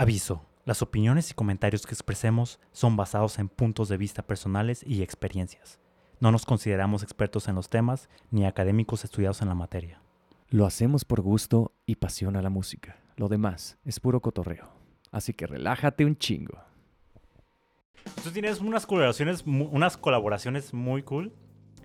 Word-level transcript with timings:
Aviso. 0.00 0.46
Las 0.64 0.80
opiniones 0.80 1.30
y 1.30 1.34
comentarios 1.34 1.84
que 1.84 1.92
expresemos 1.92 2.58
son 2.72 2.96
basados 2.96 3.38
en 3.38 3.50
puntos 3.50 3.90
de 3.90 3.98
vista 3.98 4.22
personales 4.22 4.82
y 4.86 5.02
experiencias. 5.02 5.78
No 6.20 6.32
nos 6.32 6.46
consideramos 6.46 7.02
expertos 7.02 7.48
en 7.48 7.54
los 7.54 7.68
temas 7.68 8.08
ni 8.30 8.46
académicos 8.46 9.04
estudiados 9.04 9.42
en 9.42 9.48
la 9.48 9.54
materia. 9.54 10.00
Lo 10.48 10.64
hacemos 10.64 11.04
por 11.04 11.20
gusto 11.20 11.74
y 11.84 11.96
pasión 11.96 12.36
a 12.36 12.40
la 12.40 12.48
música. 12.48 12.96
Lo 13.16 13.28
demás 13.28 13.76
es 13.84 14.00
puro 14.00 14.20
cotorreo. 14.20 14.70
Así 15.12 15.34
que 15.34 15.46
relájate 15.46 16.06
un 16.06 16.16
chingo. 16.16 16.58
Tú 18.24 18.30
tienes 18.30 18.60
unas 18.60 18.86
colaboraciones, 18.86 19.44
unas 19.44 19.98
colaboraciones 19.98 20.72
muy 20.72 21.02
cool 21.02 21.34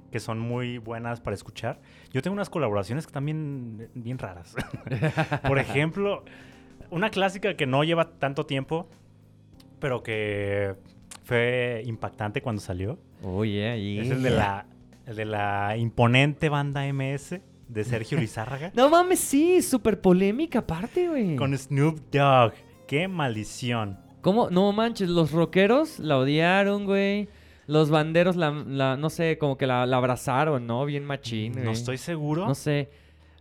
que 0.09 0.22
son 0.22 0.40
muy 0.40 0.77
buenas 0.77 1.20
para 1.20 1.34
escuchar. 1.34 1.82
Yo 2.13 2.22
tengo 2.22 2.34
unas 2.34 2.50
colaboraciones 2.50 3.08
que 3.08 3.20
bien, 3.20 3.90
bien 3.94 4.18
raras. 4.18 4.55
Por 5.45 5.59
ejemplo, 5.59 6.23
una 6.91 7.09
clásica 7.09 7.55
que 7.55 7.66
no 7.66 7.84
lleva 7.84 8.12
tanto 8.20 8.45
tiempo, 8.45 8.88
pero 9.80 10.03
que 10.03 10.75
fue 11.23 11.84
impactante 11.85 12.41
cuando 12.41 12.61
salió. 12.61 12.98
Oh, 13.23 13.44
yeah, 13.45 13.75
yeah. 13.75 14.03
Es 14.03 14.11
el 14.11 14.21
de 14.23 14.30
la, 14.30 14.66
el 15.05 15.16
de 15.16 15.25
la 15.25 15.75
imponente 15.77 16.49
banda 16.49 16.81
MS 16.91 17.39
de 17.67 17.84
Sergio 17.84 18.20
Lizárraga 18.20 18.71
No 18.75 18.89
mames, 18.89 19.20
sí, 19.20 19.61
súper 19.61 19.99
polémica 19.99 20.59
aparte, 20.59 21.08
güey. 21.09 21.35
con 21.35 21.58
Snoop 21.58 21.99
Dogg. 22.11 22.53
¡Qué 22.88 23.08
maldición! 23.08 23.99
¿Cómo? 24.22 24.49
No 24.49 24.72
manches, 24.72 25.09
los 25.09 25.31
rockeros 25.31 25.99
la 25.99 26.17
odiaron, 26.17 26.86
güey. 26.86 27.30
Los 27.67 27.89
banderos 27.89 28.36
la, 28.36 28.52
la- 28.52 28.95
no 28.97 29.09
sé, 29.09 29.38
como 29.39 29.58
que 29.58 29.66
la, 29.66 29.86
la 29.88 29.97
abrazaron, 29.97 30.67
¿no? 30.67 30.86
Bien 30.86 31.03
machín, 31.03 31.53
güey. 31.53 31.66
No 31.66 31.72
estoy 31.72 31.97
seguro. 31.97 32.45
No 32.47 32.53
sé. 32.55 32.89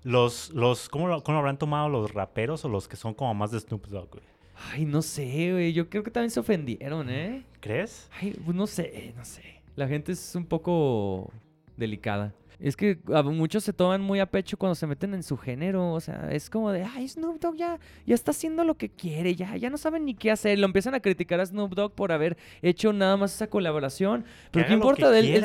Los, 0.04 0.50
los, 0.50 0.88
¿cómo, 0.88 1.08
lo, 1.08 1.22
¿Cómo 1.22 1.34
lo 1.34 1.40
habrán 1.40 1.58
tomado 1.58 1.88
los 1.88 2.12
raperos 2.12 2.64
o 2.64 2.68
los 2.68 2.86
que 2.86 2.96
son 2.96 3.14
como 3.14 3.34
más 3.34 3.50
de 3.50 3.58
Snoop 3.58 3.86
Dogg, 3.86 4.10
güey? 4.10 4.24
Ay, 4.70 4.84
no 4.84 5.02
sé, 5.02 5.52
güey. 5.52 5.72
Yo 5.72 5.88
creo 5.88 6.04
que 6.04 6.10
también 6.10 6.30
se 6.30 6.40
ofendieron, 6.40 7.08
¿eh? 7.10 7.42
¿Crees? 7.60 8.08
Ay, 8.20 8.38
pues 8.44 8.54
no 8.56 8.66
sé, 8.66 9.12
no 9.16 9.24
sé. 9.24 9.62
La 9.76 9.88
gente 9.88 10.12
es 10.12 10.34
un 10.34 10.44
poco 10.44 11.32
delicada. 11.76 12.32
Es 12.60 12.76
que 12.76 12.98
a 13.12 13.22
muchos 13.22 13.64
se 13.64 13.72
toman 13.72 14.00
muy 14.00 14.20
a 14.20 14.26
pecho 14.26 14.56
cuando 14.56 14.74
se 14.74 14.86
meten 14.86 15.12
en 15.14 15.22
su 15.22 15.36
género. 15.36 15.92
O 15.92 16.00
sea, 16.00 16.28
es 16.30 16.48
como 16.50 16.70
de, 16.70 16.84
ay, 16.84 17.08
Snoop 17.08 17.40
Dogg 17.40 17.56
ya, 17.56 17.78
ya 18.06 18.14
está 18.14 18.30
haciendo 18.30 18.64
lo 18.64 18.76
que 18.76 18.88
quiere, 18.88 19.34
ya, 19.34 19.56
ya 19.56 19.70
no 19.70 19.76
saben 19.78 20.04
ni 20.04 20.14
qué 20.14 20.30
hacer. 20.30 20.58
Lo 20.58 20.66
empiezan 20.66 20.94
a 20.94 21.00
criticar 21.00 21.40
a 21.40 21.46
Snoop 21.46 21.74
Dogg 21.74 21.92
por 21.94 22.12
haber 22.12 22.36
hecho 22.62 22.92
nada 22.92 23.16
más 23.16 23.34
esa 23.34 23.48
colaboración. 23.48 24.24
Pero 24.50 24.66
¿qué 24.66 24.72
importa? 24.74 25.10
que 25.10 25.18
Él- 25.18 25.44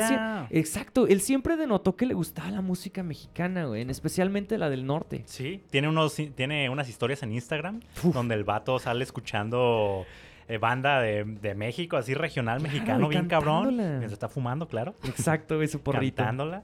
Exacto, 0.50 1.06
él 1.06 1.20
siempre 1.20 1.56
denotó 1.56 1.96
que 1.96 2.06
le 2.06 2.14
gustaba 2.14 2.50
la 2.50 2.60
música 2.60 3.02
mexicana, 3.02 3.64
güey, 3.66 3.82
en- 3.82 3.90
especialmente 3.90 4.56
la 4.58 4.70
del 4.70 4.86
norte. 4.86 5.22
Sí, 5.26 5.62
tiene, 5.70 5.88
unos, 5.88 6.14
tiene 6.34 6.70
unas 6.70 6.88
historias 6.88 7.22
en 7.22 7.32
Instagram 7.32 7.80
Uf. 8.04 8.14
donde 8.14 8.34
el 8.34 8.44
vato 8.44 8.78
sale 8.78 9.02
escuchando 9.04 10.04
eh, 10.48 10.58
banda 10.58 11.00
de, 11.00 11.24
de 11.24 11.54
México, 11.54 11.96
así 11.96 12.14
regional 12.14 12.58
Claro, 12.58 12.72
mexicano, 12.72 13.08
bien 13.08 13.26
cabrón. 13.28 13.76
Mientras 13.76 14.12
está 14.12 14.28
fumando, 14.28 14.66
claro. 14.66 14.94
Exacto, 15.04 15.56
güey, 15.56 15.68
su 15.68 15.80
porrito. 15.80 16.16
Cantándola. 16.16 16.62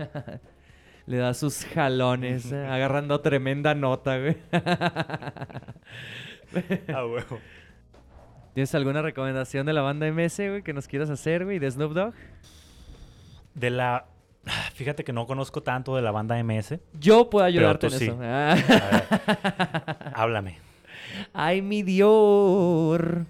Le 1.06 1.16
da 1.16 1.34
sus 1.34 1.64
jalones, 1.64 2.52
eh, 2.52 2.66
agarrando 2.70 3.20
tremenda 3.20 3.74
nota, 3.74 4.18
güey. 4.18 4.36
A 6.94 7.04
huevo. 7.06 7.40
¿Tienes 8.54 8.74
alguna 8.74 9.02
recomendación 9.02 9.66
de 9.66 9.72
la 9.72 9.82
banda 9.82 10.10
MS, 10.10 10.36
güey, 10.36 10.62
que 10.62 10.72
nos 10.72 10.88
quieras 10.88 11.10
hacer, 11.10 11.44
güey, 11.44 11.58
de 11.58 11.70
Snoop 11.70 11.92
Dogg? 11.92 12.14
De 13.54 13.70
la... 13.70 14.06
Fíjate 14.74 15.04
que 15.04 15.12
no 15.12 15.26
conozco 15.26 15.62
tanto 15.62 15.96
de 15.96 16.02
la 16.02 16.10
banda 16.10 16.42
MS. 16.42 16.78
Yo 16.98 17.30
puedo 17.30 17.44
ayudarte 17.44 17.86
en 17.86 17.92
sí. 17.92 18.04
eso. 18.04 18.18
Ah. 18.20 18.52
A 18.52 18.54
ver, 18.54 20.12
háblame. 20.14 20.58
Ay, 21.32 21.62
mi 21.62 21.82
Dior. 21.82 23.26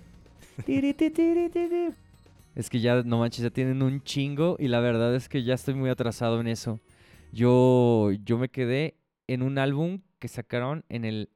Es 2.61 2.69
que 2.69 2.79
ya, 2.81 3.03
no 3.03 3.19
manches, 3.21 3.43
ya 3.43 3.49
tienen 3.49 3.83
un 3.83 4.03
chingo 4.03 4.57
y 4.59 4.69
la 4.69 4.81
verdad 4.81 5.15
es 5.15 5.31
que 5.31 5.43
ya 5.43 5.55
estoy 5.55 5.73
muy 5.73 5.89
atrasado 5.89 6.41
en 6.43 6.47
eso. 6.47 6.79
Yo, 7.33 8.11
yo 8.23 8.37
me 8.37 8.51
quedé 8.51 8.97
en 9.29 9.41
un 9.43 9.57
álbum 9.57 10.01
que 10.19 10.29
sacaron 10.29 10.85
en 10.91 11.07
el 11.07 11.31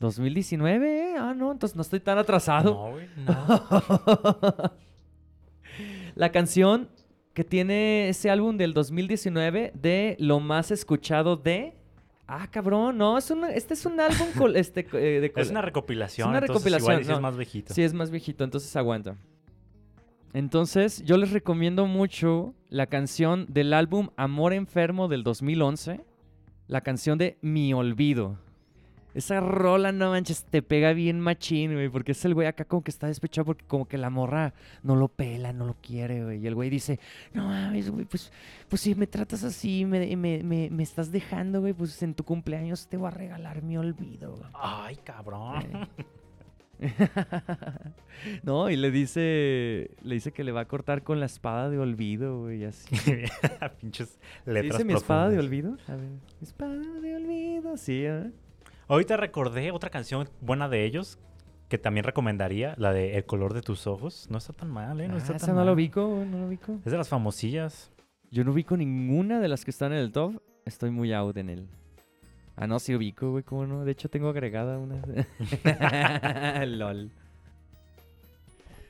2019, 0.00 1.12
¿eh? 1.12 1.16
Ah, 1.18 1.34
no, 1.36 1.52
entonces 1.52 1.76
no 1.76 1.82
estoy 1.82 2.00
tan 2.00 2.16
atrasado. 2.16 2.72
No, 2.72 2.90
güey, 2.92 3.08
no. 3.26 4.72
La 6.14 6.32
canción 6.32 6.88
que 7.34 7.44
tiene 7.44 8.08
ese 8.08 8.30
álbum 8.30 8.56
del 8.56 8.72
2019 8.72 9.72
de 9.74 10.16
lo 10.18 10.40
más 10.40 10.70
escuchado 10.70 11.36
de... 11.36 11.74
Ah, 12.26 12.48
cabrón, 12.50 12.96
no, 12.96 13.18
es 13.18 13.30
una, 13.30 13.50
este 13.50 13.74
es 13.74 13.84
un 13.84 14.00
álbum 14.00 14.28
col- 14.38 14.56
este, 14.56 14.86
eh, 14.94 15.20
de 15.20 15.30
col- 15.30 15.42
Es 15.42 15.50
una 15.50 15.60
recopilación. 15.60 16.28
Es 16.28 16.30
una 16.30 16.38
entonces 16.38 16.64
recopilación, 16.72 17.02
Igual 17.02 17.16
es 17.16 17.22
más 17.22 17.36
viejito. 17.36 17.74
Sí, 17.74 17.82
es 17.82 17.92
más 17.92 18.10
viejito, 18.10 18.44
entonces 18.44 18.74
aguanta. 18.76 19.16
Entonces, 20.34 21.02
yo 21.04 21.16
les 21.16 21.32
recomiendo 21.32 21.86
mucho 21.86 22.54
la 22.68 22.86
canción 22.86 23.46
del 23.48 23.72
álbum 23.72 24.10
Amor 24.16 24.52
Enfermo 24.52 25.08
del 25.08 25.22
2011, 25.22 26.00
la 26.66 26.82
canción 26.82 27.18
de 27.18 27.38
Mi 27.40 27.72
Olvido. 27.72 28.38
Esa 29.14 29.40
rola, 29.40 29.90
no 29.90 30.10
manches, 30.10 30.44
te 30.44 30.62
pega 30.62 30.92
bien 30.92 31.18
machín, 31.18 31.72
güey, 31.72 31.88
porque 31.88 32.12
es 32.12 32.24
el 32.24 32.34
güey 32.34 32.46
acá 32.46 32.66
como 32.66 32.84
que 32.84 32.90
está 32.90 33.06
despechado 33.06 33.46
porque 33.46 33.64
como 33.64 33.88
que 33.88 33.96
la 33.96 34.10
morra 34.10 34.52
no 34.82 34.96
lo 34.96 35.08
pela, 35.08 35.52
no 35.52 35.64
lo 35.64 35.74
quiere, 35.74 36.22
güey. 36.22 36.40
Y 36.40 36.46
el 36.46 36.54
güey 36.54 36.68
dice, 36.68 37.00
no 37.32 37.48
mames, 37.48 37.90
güey, 37.90 38.04
pues, 38.04 38.30
pues 38.68 38.82
si 38.82 38.94
me 38.94 39.06
tratas 39.06 39.42
así, 39.44 39.86
me, 39.86 40.14
me, 40.14 40.44
me, 40.44 40.68
me 40.70 40.82
estás 40.82 41.10
dejando, 41.10 41.60
güey, 41.60 41.72
pues 41.72 42.00
en 42.02 42.14
tu 42.14 42.22
cumpleaños 42.22 42.86
te 42.86 42.98
voy 42.98 43.08
a 43.08 43.10
regalar 43.10 43.62
mi 43.62 43.78
olvido, 43.78 44.36
güey. 44.36 44.50
Ay, 44.54 44.96
cabrón. 45.02 45.88
no, 48.42 48.70
y 48.70 48.76
le 48.76 48.90
dice, 48.90 49.90
le 50.02 50.14
dice 50.14 50.32
que 50.32 50.44
le 50.44 50.52
va 50.52 50.60
a 50.62 50.64
cortar 50.68 51.02
con 51.02 51.20
la 51.20 51.26
espada 51.26 51.70
de 51.70 51.78
olvido, 51.78 52.40
güey, 52.40 52.64
así. 52.64 52.94
Pinches 53.80 54.18
¿Se 54.44 54.52
letras 54.52 54.72
¿Dice 54.78 54.84
mi 54.84 54.94
espada 54.94 55.28
de 55.28 55.38
olvido? 55.38 55.76
A 55.88 55.92
ver, 55.96 56.08
mi 56.08 56.20
espada 56.42 56.76
de 56.76 57.16
olvido, 57.16 57.76
sí, 57.76 58.04
¿eh? 58.04 58.30
Ahorita 58.88 59.16
recordé 59.16 59.70
otra 59.70 59.90
canción 59.90 60.28
buena 60.40 60.68
de 60.68 60.84
ellos 60.84 61.18
que 61.68 61.76
también 61.76 62.04
recomendaría, 62.04 62.74
la 62.78 62.92
de 62.92 63.16
El 63.18 63.26
color 63.26 63.52
de 63.52 63.60
tus 63.60 63.86
ojos. 63.86 64.26
No 64.30 64.38
está 64.38 64.54
tan 64.54 64.70
mal, 64.70 65.00
¿eh? 65.02 65.08
No 65.08 65.14
Ah, 65.14 65.18
está 65.18 65.36
esa 65.36 65.46
tan 65.46 65.54
no 65.56 65.60
mal. 65.60 65.66
lo 65.66 65.72
ubico, 65.74 66.24
no 66.30 66.38
lo 66.38 66.46
ubico. 66.46 66.78
Es 66.84 66.92
de 66.92 66.96
las 66.96 67.08
famosillas. 67.10 67.92
Yo 68.30 68.42
no 68.44 68.52
ubico 68.52 68.76
ninguna 68.76 69.40
de 69.40 69.48
las 69.48 69.64
que 69.64 69.70
están 69.70 69.92
en 69.92 69.98
el 69.98 70.10
top. 70.12 70.40
Estoy 70.64 70.90
muy 70.90 71.12
out 71.12 71.36
en 71.36 71.50
él. 71.50 71.68
Ah, 72.60 72.66
no, 72.66 72.78
sí 72.80 72.94
ubico, 72.94 73.30
güey, 73.30 73.44
¿cómo 73.44 73.66
no? 73.66 73.84
De 73.84 73.92
hecho, 73.92 74.08
tengo 74.08 74.28
agregada 74.28 74.78
una. 74.78 75.00
LOL. 76.66 77.10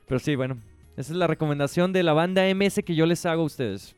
Pero 0.07 0.19
sí, 0.19 0.37
bueno. 0.37 0.59
Esa 0.97 1.13
es 1.13 1.19
la 1.19 1.27
recomendación 1.27 1.93
de 1.93 2.03
la 2.03 2.13
banda 2.13 2.43
MS 2.55 2.81
que 2.85 2.95
yo 2.95 3.07
les 3.07 3.25
hago 3.27 3.43
a 3.43 3.45
ustedes. 3.45 3.95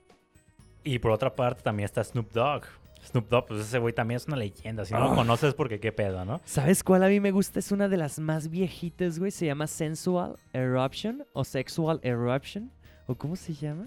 Y 0.84 0.98
por 0.98 1.12
otra 1.12 1.34
parte 1.34 1.62
también 1.62 1.84
está 1.84 2.03
Snoop 2.04 2.30
Dogg. 2.32 2.64
Snoop 3.04 3.28
Dogg, 3.30 3.47
pues 3.47 3.60
ese 3.60 3.78
güey 3.78 3.94
también 3.94 4.16
es 4.16 4.26
una 4.26 4.36
leyenda. 4.36 4.84
Si 4.84 4.92
no 4.92 5.00
lo 5.00 5.12
Ah. 5.12 5.14
conoces, 5.14 5.54
porque 5.54 5.78
qué 5.80 5.92
pedo, 5.92 6.25
¿no? 6.25 6.41
¿Sabes 6.44 6.82
cuál 6.84 7.04
a 7.04 7.09
mí 7.09 7.20
me 7.20 7.30
gusta? 7.30 7.59
Es 7.60 7.70
una 7.72 7.88
de 7.88 7.97
las 7.97 8.19
más 8.19 8.50
viejitas, 8.50 9.19
güey. 9.19 9.30
Se 9.30 9.47
llama 9.47 9.66
Sensual 9.66 10.36
Eruption 10.53 11.25
o 11.32 11.44
Sexual 11.44 12.00
Eruption. 12.03 12.70
¿O 13.06 13.14
cómo 13.14 13.36
se 13.36 13.54
llama? 13.54 13.86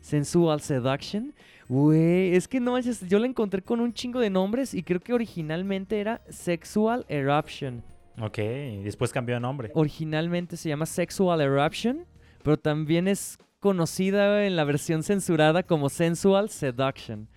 Sensual 0.00 0.60
Seduction. 0.60 1.34
Güey, 1.68 2.34
es 2.34 2.48
que 2.48 2.58
no 2.60 2.72
manches, 2.72 3.06
yo 3.08 3.18
la 3.18 3.26
encontré 3.26 3.62
con 3.62 3.80
un 3.80 3.92
chingo 3.92 4.18
de 4.20 4.28
nombres 4.30 4.74
y 4.74 4.82
creo 4.82 5.00
que 5.00 5.12
originalmente 5.12 6.00
era 6.00 6.20
Sexual 6.28 7.04
Eruption. 7.08 7.82
Ok, 8.20 8.38
y 8.38 8.82
después 8.82 9.12
cambió 9.12 9.36
de 9.36 9.40
nombre. 9.40 9.70
Originalmente 9.74 10.56
se 10.56 10.68
llama 10.68 10.84
Sexual 10.86 11.40
Eruption, 11.40 12.04
pero 12.42 12.56
también 12.58 13.06
es 13.08 13.38
conocida 13.60 14.46
en 14.46 14.56
la 14.56 14.64
versión 14.64 15.02
censurada 15.02 15.62
como 15.62 15.88
Sensual 15.88 16.48
Seduction. 16.50 17.28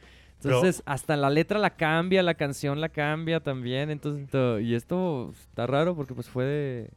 Pero- 0.42 0.56
Entonces, 0.56 0.82
hasta 0.86 1.16
la 1.16 1.30
letra 1.30 1.58
la 1.60 1.76
cambia, 1.76 2.22
la 2.24 2.34
canción 2.34 2.82
la 2.82 2.90
cambia 2.90 3.40
también. 3.40 3.90
Entonces, 3.90 4.28
to- 4.30 4.60
y 4.60 4.74
esto 4.76 5.32
está 5.40 5.68
raro 5.68 5.96
porque 5.96 6.14
pues 6.14 6.28
fue 6.28 6.44
de... 6.46 6.90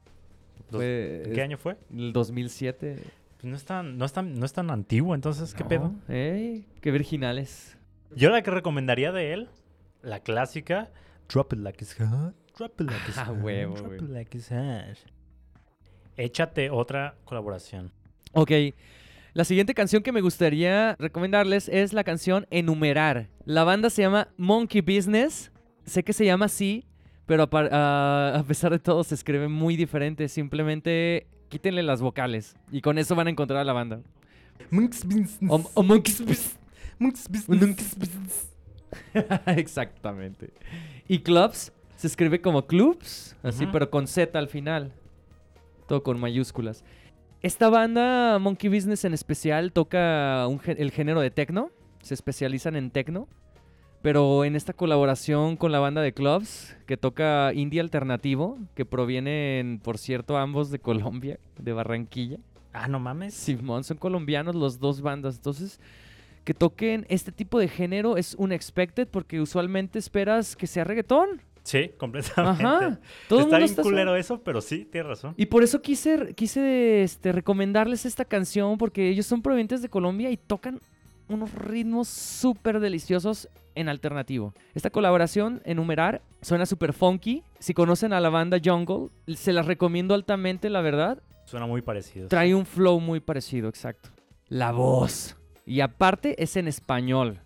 Fue 0.70 1.22
¿En 1.26 1.32
¿Qué 1.32 1.42
año 1.42 1.56
fue? 1.58 1.76
El 1.94 2.12
2007. 2.12 2.96
Pues 3.38 3.50
no 3.50 3.56
es 3.56 3.64
tan, 3.64 3.98
no 3.98 4.04
es 4.04 4.12
tan, 4.12 4.38
no 4.38 4.46
es 4.46 4.52
tan 4.52 4.70
antiguo, 4.70 5.14
entonces, 5.14 5.54
¿qué 5.54 5.62
No, 5.64 5.68
pedo? 5.68 5.94
¡Ey! 6.08 6.66
¡Qué 6.80 6.90
virginales! 6.90 7.76
Yo 8.14 8.30
la 8.30 8.42
que 8.42 8.50
recomendaría 8.50 9.12
de 9.12 9.32
él, 9.32 9.48
la 10.02 10.20
clásica, 10.20 10.90
Drop 11.28 11.52
it 11.52 11.58
like 11.58 11.82
it's 11.82 11.94
hot, 11.98 12.34
drop 12.56 12.80
it 12.80 12.86
like 12.88 13.02
it's 13.08 13.18
Ah, 13.18 13.24
hot, 13.26 13.42
huevo, 13.42 13.74
drop 13.74 13.94
it 13.94 14.02
like 14.08 14.36
it's 14.38 14.48
hot. 14.50 14.96
Échate 16.16 16.70
otra 16.70 17.16
colaboración. 17.24 17.92
Ok. 18.32 18.50
La 19.34 19.44
siguiente 19.44 19.74
canción 19.74 20.02
que 20.02 20.12
me 20.12 20.22
gustaría 20.22 20.96
recomendarles 20.98 21.68
es 21.68 21.92
la 21.92 22.04
canción 22.04 22.46
Enumerar. 22.50 23.28
La 23.44 23.64
banda 23.64 23.90
se 23.90 24.02
llama 24.02 24.28
Monkey 24.38 24.80
Business. 24.80 25.52
Sé 25.84 26.02
que 26.04 26.14
se 26.14 26.24
llama 26.24 26.46
así, 26.46 26.86
pero 27.26 27.46
a- 27.52 28.34
a 28.38 28.42
pesar 28.44 28.70
de 28.72 28.78
todo 28.78 29.04
se 29.04 29.14
escribe 29.14 29.48
muy 29.48 29.76
diferente. 29.76 30.28
Simplemente 30.28 31.26
quítenle 31.48 31.82
las 31.82 32.00
vocales 32.00 32.56
y 32.70 32.80
con 32.80 32.98
eso 32.98 33.14
van 33.14 33.26
a 33.26 33.30
encontrar 33.30 33.60
a 33.60 33.64
la 33.64 33.72
banda. 33.72 34.00
O, 35.48 35.62
o 35.74 35.82
Monkeys 35.82 36.20
Business. 36.20 36.58
Monkeys 36.98 37.28
Business. 37.28 38.52
Exactamente. 39.46 40.52
Y 41.08 41.20
Clubs 41.20 41.72
Se 41.96 42.06
escribe 42.06 42.40
como 42.40 42.66
clubs, 42.66 43.36
así, 43.42 43.66
pero 43.66 43.90
con 43.90 44.06
Z 44.06 44.38
al 44.38 44.48
final. 44.48 44.92
Todo 45.86 46.02
con 46.02 46.18
mayúsculas. 46.18 46.84
Esta 47.42 47.68
banda, 47.70 48.38
Monkey 48.38 48.68
Business 48.68 49.04
en 49.04 49.14
especial, 49.14 49.72
toca 49.72 50.46
un 50.48 50.60
el 50.66 50.90
género 50.90 51.20
de 51.20 51.30
techno. 51.30 51.70
Se 52.02 52.14
especializan 52.14 52.76
en 52.76 52.90
techno. 52.90 53.28
Pero 54.06 54.44
en 54.44 54.54
esta 54.54 54.72
colaboración 54.72 55.56
con 55.56 55.72
la 55.72 55.80
banda 55.80 56.00
de 56.00 56.14
clubs, 56.14 56.76
que 56.86 56.96
toca 56.96 57.52
indie 57.52 57.80
alternativo, 57.80 58.56
que 58.76 58.84
provienen, 58.84 59.80
por 59.82 59.98
cierto, 59.98 60.36
ambos 60.36 60.70
de 60.70 60.78
Colombia, 60.78 61.40
de 61.58 61.72
Barranquilla. 61.72 62.38
Ah, 62.72 62.86
no 62.86 63.00
mames. 63.00 63.34
Simón, 63.34 63.82
son 63.82 63.96
colombianos 63.96 64.54
los 64.54 64.78
dos 64.78 65.00
bandas. 65.00 65.34
Entonces, 65.34 65.80
que 66.44 66.54
toquen 66.54 67.04
este 67.08 67.32
tipo 67.32 67.58
de 67.58 67.66
género 67.66 68.16
es 68.16 68.36
unexpected 68.38 69.08
porque 69.08 69.40
usualmente 69.40 69.98
esperas 69.98 70.54
que 70.54 70.68
sea 70.68 70.84
reggaetón. 70.84 71.42
Sí, 71.64 71.90
completamente. 71.98 72.62
Ajá. 72.62 73.00
Todo 73.28 73.40
está 73.40 73.58
bien 73.58 73.74
culero 73.74 74.14
eso, 74.14 74.40
pero 74.40 74.60
sí, 74.60 74.84
tienes 74.88 75.08
razón. 75.08 75.34
y 75.36 75.46
por 75.46 75.64
eso 75.64 75.82
quise, 75.82 76.32
quise 76.36 77.02
este, 77.02 77.32
recomendarles 77.32 78.06
esta 78.06 78.24
canción 78.24 78.78
porque 78.78 79.08
ellos 79.08 79.26
son 79.26 79.42
provenientes 79.42 79.82
de 79.82 79.88
Colombia 79.88 80.30
y 80.30 80.36
tocan 80.36 80.78
unos 81.28 81.52
ritmos 81.52 82.06
súper 82.06 82.78
deliciosos 82.78 83.48
en 83.76 83.88
alternativo. 83.88 84.52
Esta 84.74 84.90
colaboración, 84.90 85.62
Enumerar, 85.64 86.22
suena 86.42 86.66
súper 86.66 86.92
funky. 86.92 87.44
Si 87.60 87.74
conocen 87.74 88.12
a 88.12 88.20
la 88.20 88.30
banda 88.30 88.58
Jungle, 88.62 89.10
se 89.34 89.52
las 89.52 89.66
recomiendo 89.66 90.14
altamente, 90.14 90.68
la 90.70 90.80
verdad. 90.80 91.22
Suena 91.44 91.66
muy 91.66 91.82
parecido. 91.82 92.26
Trae 92.28 92.54
un 92.54 92.66
flow 92.66 92.98
muy 92.98 93.20
parecido, 93.20 93.68
exacto. 93.68 94.10
La 94.48 94.72
voz. 94.72 95.36
Y 95.64 95.80
aparte 95.80 96.42
es 96.42 96.56
en 96.56 96.66
español. 96.66 97.40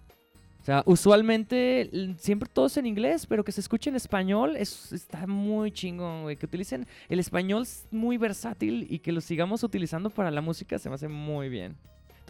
O 0.61 0.65
sea, 0.65 0.82
usualmente 0.85 1.91
siempre 2.19 2.49
todo 2.53 2.67
es 2.67 2.76
en 2.76 2.85
inglés, 2.85 3.26
pero 3.26 3.44
que 3.44 3.53
se 3.53 3.62
escuche 3.62 3.88
en 3.88 3.97
español 3.97 4.56
es, 4.56 4.93
está 4.93 5.26
muy 5.26 5.73
chingón, 5.73 6.23
güey. 6.23 6.37
Que 6.37 6.44
utilicen 6.44 6.87
el 7.09 7.19
español 7.19 7.62
es 7.62 7.87
muy 7.91 8.19
versátil 8.19 8.87
y 8.91 8.99
que 8.99 9.11
lo 9.11 9.23
sigamos 9.23 9.62
utilizando 9.62 10.11
para 10.11 10.31
la 10.31 10.43
música 10.43 10.79
se 10.79 10.91
me 10.91 10.97
hace 10.97 11.09
muy 11.09 11.49
bien. 11.49 11.76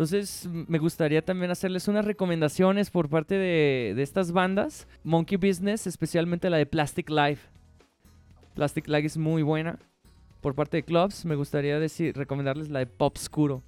Entonces, 0.01 0.49
me 0.51 0.79
gustaría 0.79 1.23
también 1.23 1.51
hacerles 1.51 1.87
unas 1.87 2.07
recomendaciones 2.07 2.89
por 2.89 3.11
parte 3.11 3.35
de, 3.35 3.95
estas 4.01 4.33
bandas. 4.33 4.89
Monkey 5.05 5.37
Business, 5.37 5.87
especialmente 5.87 6.49
la 6.49 6.57
de 6.57 6.65
Plastic 6.65 7.11
Life. 7.11 7.51
Plastic 8.55 8.89
Life 8.89 9.09
es 9.09 9.19
muy 9.19 9.43
buena. 9.43 9.79
Por 10.41 10.55
parte 10.55 10.79
de 10.79 10.85
Clubs, 10.85 11.27
me 11.27 11.35
gustaría 11.35 11.79
decir, 11.79 12.17
recomendarles 12.17 12.71
la 12.71 12.79
de 12.79 12.87
Pop 12.87 13.19
Scuro. 13.19 13.63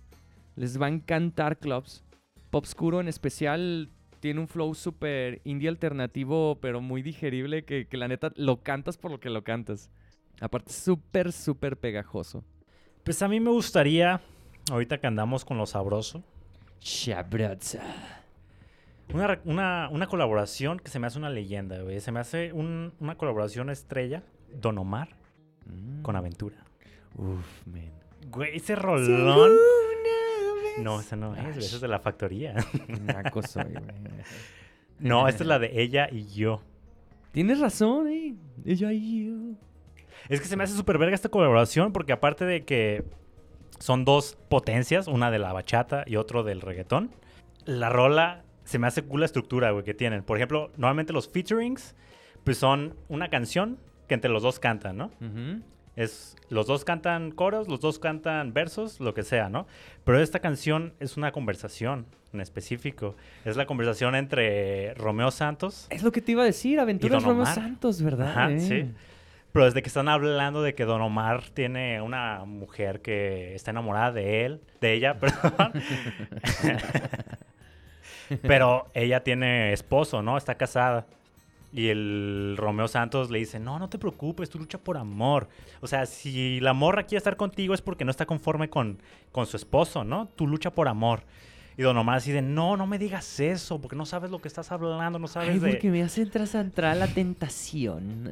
Les 0.57 0.81
va 0.81 0.87
a 0.87 0.89
encantar 0.89 1.59
Clubs. 1.59 2.03
Pop 2.49 2.65
Scuro 2.65 3.03
en 3.03 3.09
especial 3.09 3.91
tiene 4.21 4.41
un 4.41 4.49
flow 4.49 4.75
súper 4.75 5.43
indie 5.45 5.69
alternativo, 5.69 6.57
pero 6.63 6.81
muy 6.81 7.03
digerible, 7.03 7.67
que, 7.67 7.87
que 7.87 7.99
la 7.99 8.09
neta 8.09 8.33
lo 8.37 8.63
cantas 8.63 8.97
por 8.97 9.11
lo 9.11 9.21
que 9.21 9.29
lo 9.29 9.45
cantas. 9.45 9.91
Aparte, 10.41 10.73
súper, 10.73 11.31
súper 11.31 11.77
pegajoso. 11.77 12.43
Pues 13.05 13.21
a 13.21 13.29
mí 13.29 13.39
me 13.39 13.51
gustaría, 13.51 14.23
ahorita 14.71 14.99
que 14.99 15.07
andamos 15.07 15.45
con 15.45 15.59
lo 15.59 15.67
sabroso, 15.67 16.23
Shabratza. 16.81 17.81
una, 19.13 19.41
una, 19.45 19.89
una 19.91 20.07
colaboración 20.07 20.79
que 20.79 20.91
se 20.91 20.99
me 20.99 21.07
hace 21.07 21.19
una 21.19 21.31
leyenda, 21.31 21.81
güey. 21.83 22.01
Se 22.01 22.13
me 22.13 22.21
hace 22.21 22.53
un- 22.53 22.93
una 23.01 23.17
colaboración 23.17 23.71
estrella, 23.71 24.23
Don 24.55 24.79
Omar 24.79 25.09
con 26.03 26.17
Aventura. 26.17 26.57
Uf, 27.17 27.67
man. 27.67 27.91
Güey, 28.31 28.57
ese 28.57 28.75
rolón. 28.77 29.53
No, 30.79 31.01
ese 31.01 31.17
no 31.17 31.35
es, 31.37 31.57
ese 31.59 31.75
es 31.77 31.81
de 31.81 31.89
la 31.89 31.99
factoría. 32.01 32.55
Naco 33.03 33.43
soy, 33.43 33.65
güey. 33.65 33.83
No, 34.99 35.27
esta 35.27 35.43
es 35.43 35.49
la 35.49 35.59
de 35.59 35.83
ella 35.83 36.09
y 36.13 36.27
yo. 36.29 36.63
Tienes 37.33 37.59
razón, 37.59 38.07
eh. 38.09 38.37
Ella 38.65 38.93
y 38.93 39.27
yo. 39.27 39.57
Es 40.29 40.41
que 40.41 40.47
se 40.47 40.57
me 40.57 40.63
hace 40.63 40.77
súper 40.77 40.97
verga 40.97 41.15
esta 41.17 41.29
colaboración 41.29 41.93
porque 41.93 42.13
aparte 42.13 42.45
de 42.45 42.65
que 42.65 43.03
son 43.79 44.05
dos 44.05 44.37
potencias, 44.49 45.09
una 45.09 45.31
de 45.31 45.39
la 45.39 45.53
bachata 45.53 46.05
y 46.07 46.17
otro 46.17 46.43
del 46.45 46.61
reggaetón, 46.61 47.11
la 47.65 47.89
rola 47.89 48.45
se 48.65 48.79
me 48.79 48.87
hace 48.87 49.03
cool 49.03 49.21
la 49.21 49.27
estructura, 49.27 49.71
güey, 49.71 49.85
que 49.85 49.95
tienen. 49.95 50.23
Por 50.23 50.37
ejemplo, 50.37 50.71
normalmente 50.77 51.13
los 51.13 51.29
featurings, 51.29 51.95
pues 52.45 52.59
son 52.59 52.95
una 53.09 53.29
canción 53.29 53.79
que 54.09 54.15
entre 54.15 54.31
los 54.31 54.43
dos 54.43 54.59
cantan, 54.59 54.97
¿no? 54.97 55.07
Ujú. 55.21 55.63
Es, 55.95 56.37
los 56.49 56.67
dos 56.67 56.85
cantan 56.85 57.33
coros, 57.33 57.69
los 57.69 57.81
dos 57.81 57.99
cantan 57.99 58.55
versos, 58.55 58.99
lo 58.99 59.13
que 59.13 59.25
sea, 59.25 59.51
¿no? 59.51 59.67
Pero 60.05 60.21
esta 60.21 60.39
canción 60.39 60.95
es 61.01 61.17
una 61.17 61.33
conversación 61.33 62.07
en 62.33 62.41
específico. 62.41 63.15
Es 63.45 63.57
la 63.57 63.67
conversación 63.67 64.15
entre 64.15 64.95
Romeo 64.95 65.31
Santos 65.31 65.87
Es 65.91 66.03
lo 66.03 66.11
que 66.13 66.23
te 66.23 66.33
iba 66.33 66.43
a 66.43 66.47
decir, 66.47 66.81
Aventuras 66.81 67.23
Romeo. 67.23 67.45
Santos, 67.47 68.01
¿verdad? 68.01 68.31
Ajá, 68.31 68.53
eh? 68.53 68.61
sí. 68.61 68.91
Pero 69.53 69.67
desde 69.67 69.83
que 69.83 69.89
están 69.89 70.09
hablando 70.09 70.63
de 70.63 70.75
que 70.75 70.85
Don 70.85 71.03
Omar 71.03 71.43
tiene 71.51 72.01
una 72.01 72.45
mujer 72.45 73.03
que 73.03 73.55
está 73.55 73.71
enamorada 73.71 74.13
de 74.13 74.47
él, 74.47 74.61
de 74.81 74.95
ella, 74.95 75.15
perdón. 75.21 75.73
Pero 78.43 78.91
ella 78.95 79.23
tiene 79.23 79.73
esposo, 79.73 80.23
¿no? 80.23 80.39
Está 80.39 80.57
casada. 80.57 81.07
Y 81.73 81.89
el 81.89 82.55
Romeo 82.59 82.87
Santos 82.87 83.31
le 83.31 83.39
dice, 83.39 83.59
no, 83.59 83.79
no 83.79 83.89
te 83.89 83.99
preocupes, 83.99 84.51
tú 84.51 84.59
lucha 84.59 84.79
por 84.79 84.99
amor. 84.99 85.49
O 85.81 85.87
sea, 85.87 86.05
si 86.05 86.61
la 86.61 86.75
morra 86.75 87.05
quiere 87.05 87.19
estar 87.19 87.37
contigo 87.37 87.73
es 87.73 87.81
porque 87.81 88.05
no 88.05 88.11
está 88.11 88.27
conforme 88.27 88.69
con, 88.69 88.99
con 89.33 89.47
su 89.47 89.57
esposo, 89.57 90.05
¿no? 90.05 90.29
Tú 90.37 90.47
lucha 90.47 90.71
por 90.71 90.89
amor. 90.89 91.23
Y 91.77 91.83
Don 91.83 91.97
Omar 91.97 92.19
así 92.19 92.33
de, 92.33 92.43
no, 92.43 92.77
no 92.77 92.87
me 92.87 92.99
digas 92.99 93.41
eso, 93.41 93.81
porque 93.81 93.97
no 93.97 94.05
sabes 94.05 94.31
lo 94.31 94.41
que 94.41 94.49
estás 94.49 94.71
hablando, 94.73 95.19
no 95.19 95.27
sabes 95.27 95.51
Ay, 95.51 95.59
de... 95.59 95.71
porque 95.71 95.91
me 95.91 96.03
hace 96.03 96.23
entrar 96.23 96.97
la 96.97 97.09
tentación. 97.09 98.31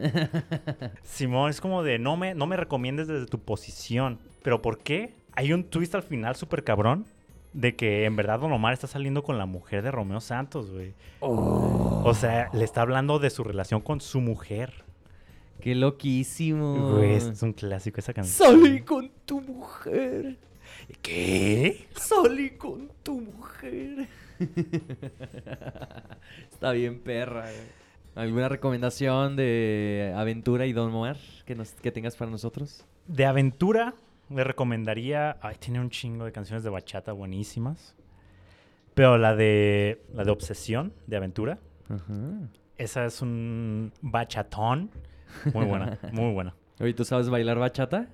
Simón, 1.02 1.50
es 1.50 1.60
como 1.60 1.82
de 1.82 1.98
no 1.98 2.16
me, 2.16 2.34
no 2.34 2.46
me 2.46 2.56
recomiendes 2.56 3.08
desde 3.08 3.26
tu 3.26 3.38
posición. 3.38 4.18
¿Pero 4.42 4.60
por 4.62 4.78
qué? 4.78 5.14
Hay 5.34 5.52
un 5.52 5.64
twist 5.64 5.94
al 5.94 6.02
final 6.02 6.36
súper 6.36 6.64
cabrón 6.64 7.06
de 7.52 7.74
que 7.76 8.04
en 8.04 8.14
verdad 8.14 8.40
Don 8.40 8.52
Omar 8.52 8.72
está 8.72 8.86
saliendo 8.86 9.22
con 9.22 9.38
la 9.38 9.46
mujer 9.46 9.82
de 9.82 9.90
Romeo 9.90 10.20
Santos, 10.20 10.70
güey. 10.70 10.92
Oh, 11.20 12.02
O 12.04 12.14
sea, 12.14 12.48
le 12.52 12.64
está 12.64 12.82
hablando 12.82 13.18
de 13.18 13.30
su 13.30 13.42
relación 13.42 13.80
con 13.80 14.00
su 14.00 14.20
mujer. 14.20 14.84
qué 15.60 15.74
loquísimo. 15.74 16.92
Güey, 16.96 17.14
es 17.14 17.42
un 17.42 17.52
clásico 17.52 17.98
esa 18.00 18.12
canción. 18.12 18.50
Salí 18.50 18.82
con 18.82 19.10
tu 19.24 19.40
mujer. 19.40 20.36
¿Qué? 21.02 21.88
Salí 21.96 22.50
con 22.50 22.90
tu 23.02 23.20
mujer. 23.20 24.06
Está 26.50 26.72
bien, 26.72 27.00
perra. 27.00 27.42
güey. 27.42 27.80
¿Alguna 28.16 28.48
recomendación 28.48 29.36
de 29.36 30.12
Aventura 30.16 30.66
y 30.66 30.72
Don 30.72 30.92
Omar 30.92 31.16
que, 31.46 31.54
nos, 31.54 31.72
que 31.72 31.92
tengas 31.92 32.16
para 32.16 32.30
nosotros? 32.30 32.84
De 33.06 33.24
aventura, 33.24 33.94
le 34.28 34.44
recomendaría. 34.44 35.38
Ay, 35.40 35.56
tiene 35.58 35.80
un 35.80 35.90
chingo 35.90 36.24
de 36.24 36.32
canciones 36.32 36.64
de 36.64 36.70
bachata 36.70 37.12
buenísimas. 37.12 37.94
Pero 38.94 39.16
la 39.16 39.36
de. 39.36 40.02
La 40.12 40.24
de 40.24 40.30
Obsesión, 40.32 40.92
de 41.06 41.16
aventura. 41.16 41.58
Ajá. 41.88 42.14
Esa 42.76 43.04
es 43.04 43.22
un 43.22 43.92
bachatón. 44.00 44.90
Muy 45.54 45.66
buena, 45.66 45.98
muy 46.12 46.32
buena. 46.32 46.54
Oye, 46.80 46.94
¿tú 46.94 47.04
sabes 47.04 47.28
bailar 47.28 47.58
bachata? 47.58 48.08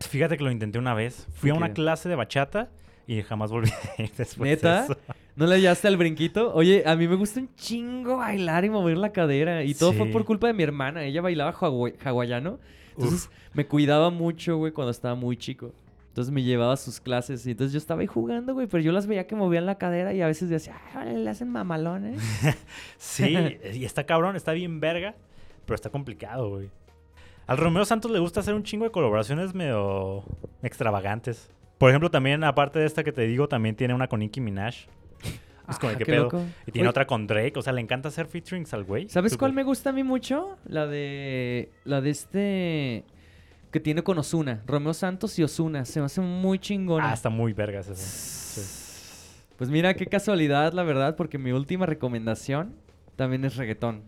Fíjate 0.00 0.36
que 0.36 0.44
lo 0.44 0.50
intenté 0.50 0.78
una 0.78 0.94
vez. 0.94 1.26
Fui 1.34 1.50
a 1.50 1.54
una 1.54 1.72
clase 1.72 2.08
de 2.08 2.14
bachata 2.14 2.68
y 3.06 3.22
jamás 3.22 3.50
volví 3.50 3.70
después 4.16 4.48
¿Neta? 4.50 4.78
de 4.80 4.84
eso. 4.84 4.96
¿No 5.36 5.46
le 5.46 5.54
hallaste 5.56 5.88
al 5.88 5.96
brinquito? 5.96 6.52
Oye, 6.54 6.82
a 6.86 6.96
mí 6.96 7.06
me 7.08 7.14
gusta 7.16 7.40
un 7.40 7.54
chingo 7.56 8.16
bailar 8.16 8.64
y 8.64 8.70
mover 8.70 8.96
la 8.98 9.12
cadera. 9.12 9.62
Y 9.64 9.74
todo 9.74 9.92
fue 9.92 10.06
por 10.06 10.24
culpa 10.24 10.46
de 10.48 10.52
mi 10.52 10.62
hermana. 10.62 11.04
Ella 11.04 11.20
bailaba 11.22 11.52
hawai- 11.54 11.94
hawaiano. 12.04 12.58
Entonces 12.96 13.30
me 13.54 13.66
cuidaba 13.66 14.10
mucho, 14.10 14.56
güey, 14.56 14.72
cuando 14.72 14.90
estaba 14.90 15.14
muy 15.14 15.36
chico. 15.36 15.72
Entonces 16.08 16.32
me 16.34 16.42
llevaba 16.42 16.72
a 16.72 16.76
sus 16.76 17.00
clases. 17.00 17.46
Y 17.46 17.52
entonces 17.52 17.72
yo 17.72 17.78
estaba 17.78 18.00
ahí 18.00 18.08
jugando, 18.08 18.52
güey. 18.54 18.66
Pero 18.66 18.82
yo 18.82 18.90
las 18.90 19.06
veía 19.06 19.28
que 19.28 19.36
movían 19.36 19.66
la 19.66 19.76
cadera 19.78 20.12
y 20.12 20.20
a 20.20 20.26
veces 20.26 20.48
decía, 20.48 20.76
órale, 20.92 21.16
le 21.18 21.30
hacen 21.30 21.48
mamalones. 21.50 22.20
Sí, 22.98 23.36
y 23.74 23.84
está 23.84 24.04
cabrón, 24.04 24.34
está 24.34 24.52
bien 24.52 24.80
verga, 24.80 25.14
pero 25.64 25.76
está 25.76 25.90
complicado, 25.90 26.50
güey. 26.50 26.70
Al 27.48 27.56
Romeo 27.56 27.84
Santos 27.84 28.10
le 28.10 28.18
gusta 28.20 28.40
hacer 28.40 28.54
un 28.54 28.62
chingo 28.62 28.84
de 28.84 28.90
colaboraciones 28.90 29.54
medio 29.54 30.22
extravagantes. 30.62 31.50
Por 31.78 31.90
ejemplo, 31.90 32.10
también, 32.10 32.44
aparte 32.44 32.78
de 32.78 32.86
esta 32.86 33.02
que 33.02 33.10
te 33.12 33.22
digo, 33.22 33.48
también 33.48 33.74
tiene 33.74 33.94
una 33.94 34.06
con 34.06 34.20
Nicki 34.20 34.40
Minaj. 34.40 34.74
Es 35.68 35.78
como, 35.78 35.92
Ah, 35.92 35.96
¿qué 35.98 36.04
qué 36.04 36.12
pedo? 36.12 36.24
loco. 36.24 36.44
Y 36.66 36.72
tiene 36.72 36.88
otra 36.88 37.06
con 37.06 37.26
Drake. 37.26 37.54
O 37.56 37.62
sea, 37.62 37.72
le 37.72 37.80
encanta 37.80 38.08
hacer 38.08 38.26
featurings 38.26 38.72
al 38.74 38.84
güey. 38.84 39.08
¿Sabes 39.08 39.36
cuál 39.36 39.52
me 39.52 39.62
gusta 39.64 39.90
a 39.90 39.92
mí 39.92 40.02
mucho? 40.02 40.56
La 40.66 40.86
de. 40.86 41.70
La 41.84 42.00
de 42.00 42.10
este. 42.10 43.04
Que 43.70 43.80
tiene 43.80 44.02
con 44.02 44.18
Osuna. 44.18 44.62
Romeo 44.66 44.94
Santos 44.94 45.38
y 45.38 45.42
Osuna. 45.42 45.84
Se 45.84 46.00
me 46.00 46.06
hace 46.06 46.20
muy 46.20 46.58
chingona. 46.58 47.10
Ah, 47.10 47.14
está 47.14 47.28
muy 47.30 47.52
vergas. 47.52 47.86
Sí. 47.86 48.60
Pues 49.56 49.68
mira, 49.70 49.94
qué 49.94 50.06
casualidad, 50.06 50.72
la 50.72 50.84
verdad, 50.84 51.16
porque 51.16 51.36
mi 51.36 51.52
última 51.52 51.84
recomendación 51.86 52.74
también 53.16 53.44
es 53.44 53.56
reggaetón. 53.56 54.02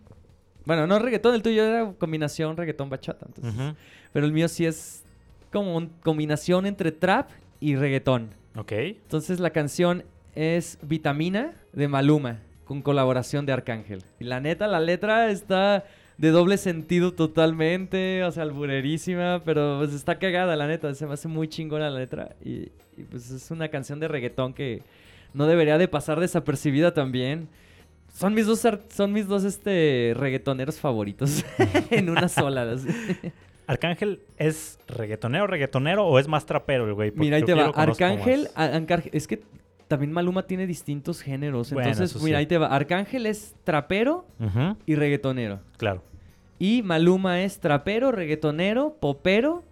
Bueno, 0.70 0.86
no 0.86 1.00
reggaetón, 1.00 1.34
el 1.34 1.42
tuyo 1.42 1.64
era 1.64 1.92
combinación 1.98 2.56
reggaetón-bachata. 2.56 3.26
entonces. 3.26 3.60
Ujú. 3.60 3.74
Pero 4.12 4.24
el 4.24 4.32
mío 4.32 4.46
sí 4.46 4.66
es 4.66 5.02
como 5.50 5.76
una 5.76 5.88
combinación 6.04 6.64
entre 6.64 6.92
trap 6.92 7.30
y 7.58 7.74
reggaetón. 7.74 8.30
Ok. 8.54 8.70
Entonces 8.70 9.40
la 9.40 9.50
canción 9.50 10.04
es 10.36 10.78
Vitamina 10.82 11.54
de 11.72 11.88
Maluma, 11.88 12.38
con 12.64 12.82
colaboración 12.82 13.46
de 13.46 13.52
Arcángel. 13.52 14.04
Y 14.20 14.24
la 14.26 14.38
neta, 14.38 14.68
la 14.68 14.78
letra 14.78 15.32
está 15.32 15.86
de 16.18 16.30
doble 16.30 16.56
sentido 16.56 17.14
totalmente, 17.14 18.22
o 18.22 18.30
sea, 18.30 18.44
alburerísima, 18.44 19.42
pero 19.44 19.78
pues 19.80 19.92
está 19.92 20.20
cagada, 20.20 20.54
la 20.54 20.68
neta, 20.68 20.94
se 20.94 21.04
me 21.04 21.14
hace 21.14 21.26
muy 21.26 21.48
chingona 21.48 21.90
la 21.90 21.98
letra 21.98 22.36
y, 22.44 22.70
y, 22.96 23.02
pues 23.10 23.28
es 23.32 23.50
una 23.50 23.70
canción 23.70 23.98
de 23.98 24.06
reggaetón 24.06 24.54
que 24.54 24.84
no 25.34 25.48
debería 25.48 25.78
de 25.78 25.88
pasar 25.88 26.20
desapercibida 26.20 26.94
también. 26.94 27.48
Son 28.12 28.34
mis 28.34 28.46
dos, 28.46 28.66
son 28.90 29.12
mis 29.12 29.26
dos 29.26 29.44
este, 29.44 30.12
reggaetoneros 30.16 30.78
favoritos 30.78 31.44
en 31.90 32.10
una 32.10 32.28
sola. 32.28 32.76
¿Arcángel 33.66 34.20
es 34.36 34.78
reggaetonero, 34.88 35.46
reggaetonero 35.46 36.06
o 36.06 36.18
es 36.18 36.26
más 36.26 36.44
trapero 36.44 36.86
el 36.86 36.94
güey? 36.94 37.10
Porque 37.10 37.20
Mira, 37.20 37.36
ahí 37.36 37.44
te 37.44 37.54
va. 37.54 37.66
Arcángel, 37.74 38.48
es 39.12 39.26
que 39.28 39.42
también 39.86 40.12
Maluma 40.12 40.46
tiene 40.46 40.66
distintos 40.66 41.22
géneros. 41.22 41.72
Bueno, 41.72 41.88
Entonces, 41.90 42.20
mira, 42.22 42.38
sí. 42.38 42.40
ahí 42.40 42.46
te 42.46 42.58
va. 42.58 42.66
Arcángel 42.68 43.26
es 43.26 43.54
trapero 43.64 44.24
y 44.86 44.94
reggaetonero. 44.94 45.60
claro. 45.76 46.02
Y 46.62 46.82
Maluma 46.82 47.40
es 47.40 47.58
trapero, 47.58 48.12
reggaetonero, 48.12 48.94
popero. 49.00 49.64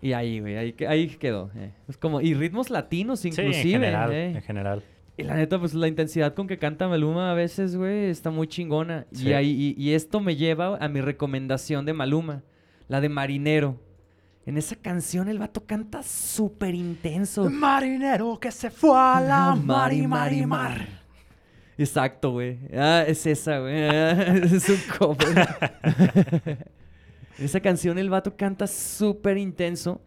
Y 0.00 0.12
ahí, 0.12 0.38
güey, 0.38 0.56
ahí, 0.56 0.74
ahí 0.88 1.08
quedó. 1.08 1.50
eh. 1.56 1.72
Es 1.88 1.96
como, 1.96 2.20
y 2.20 2.32
ritmos 2.34 2.70
latinos 2.70 3.24
inclusive. 3.24 3.54
sí, 3.54 3.74
en 3.74 3.80
general, 3.80 4.12
eh. 4.12 4.30
en 4.36 4.42
general. 4.42 4.82
Y 5.18 5.24
la 5.24 5.34
neta, 5.34 5.58
pues 5.58 5.74
la 5.74 5.88
intensidad 5.88 6.32
con 6.32 6.46
que 6.46 6.58
canta 6.58 6.86
Maluma 6.86 7.32
a 7.32 7.34
veces, 7.34 7.74
güey, 7.74 8.04
está 8.04 8.30
muy 8.30 8.46
chingona. 8.46 9.04
Sí. 9.12 9.28
Y, 9.28 9.32
ahí, 9.32 9.74
y, 9.76 9.82
y 9.82 9.94
esto 9.94 10.20
me 10.20 10.36
lleva 10.36 10.76
a 10.76 10.88
mi 10.88 11.00
recomendación 11.00 11.84
de 11.84 11.92
Maluma, 11.92 12.44
la 12.86 13.00
de 13.00 13.08
Marinero. 13.08 13.80
En 14.46 14.56
esa 14.56 14.76
canción 14.76 15.28
el 15.28 15.40
vato 15.40 15.66
canta 15.66 16.04
súper 16.04 16.74
intenso. 16.74 17.50
Marinero 17.50 18.38
que 18.38 18.52
se 18.52 18.70
fue 18.70 18.96
a 18.96 19.20
la 19.20 19.54
mar 19.56 19.92
y 19.92 20.06
mar 20.06 20.32
y 20.32 20.46
mar. 20.46 20.86
Exacto, 21.76 22.30
güey. 22.30 22.58
Ah, 22.72 23.04
es 23.06 23.26
esa, 23.26 23.58
güey. 23.58 23.88
Ah, 23.88 24.12
es 24.44 24.68
un 24.68 24.80
cover. 24.98 25.48
en 27.38 27.44
esa 27.44 27.60
canción 27.60 27.98
el 27.98 28.08
vato 28.08 28.36
canta 28.36 28.66
súper 28.68 29.36
intenso. 29.36 30.00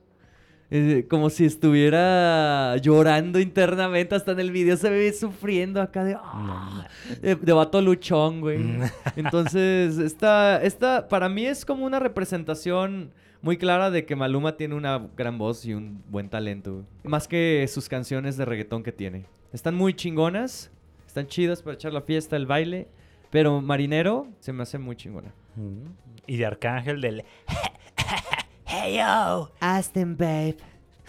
Eh, 0.73 1.05
como 1.09 1.29
si 1.29 1.45
estuviera 1.45 2.77
llorando 2.77 3.39
internamente. 3.39 4.15
Hasta 4.15 4.31
en 4.31 4.39
el 4.39 4.51
video 4.51 4.77
se 4.77 4.89
ve 4.89 5.11
sufriendo 5.11 5.81
acá 5.81 6.05
de... 6.05 6.15
ah, 6.17 6.87
de, 7.21 7.35
de 7.35 7.53
vato 7.53 7.81
luchón, 7.81 8.39
güey. 8.39 8.59
Mm. 8.59 8.83
Entonces, 9.17 9.97
esta, 9.97 10.63
esta 10.63 11.09
para 11.09 11.27
mí 11.27 11.45
es 11.45 11.65
como 11.65 11.85
una 11.85 11.99
representación 11.99 13.11
muy 13.41 13.57
clara 13.57 13.91
de 13.91 14.05
que 14.05 14.15
Maluma 14.15 14.55
tiene 14.55 14.75
una 14.75 15.09
gran 15.17 15.37
voz 15.37 15.65
y 15.65 15.73
un 15.73 16.01
buen 16.09 16.29
talento. 16.29 16.85
Más 17.03 17.27
que 17.27 17.67
sus 17.67 17.89
canciones 17.89 18.37
de 18.37 18.45
reggaetón 18.45 18.81
que 18.81 18.93
tiene. 18.93 19.25
Están 19.51 19.75
muy 19.75 19.93
chingonas, 19.93 20.71
están 21.05 21.27
chidas 21.27 21.61
para 21.61 21.73
echar 21.73 21.91
la 21.91 22.01
fiesta, 22.01 22.37
el 22.37 22.45
baile. 22.45 22.87
Pero 23.29 23.61
Marinero 23.61 24.27
se 24.39 24.53
me 24.53 24.63
hace 24.63 24.77
muy 24.77 24.95
chingona. 24.95 25.33
Mm. 25.55 25.87
Y 26.27 26.37
de 26.37 26.45
Arcángel 26.45 27.01
del... 27.01 27.25
hey 28.71 28.97
yo. 28.97 29.51
Aston 29.59 30.17
Babe. 30.17 30.57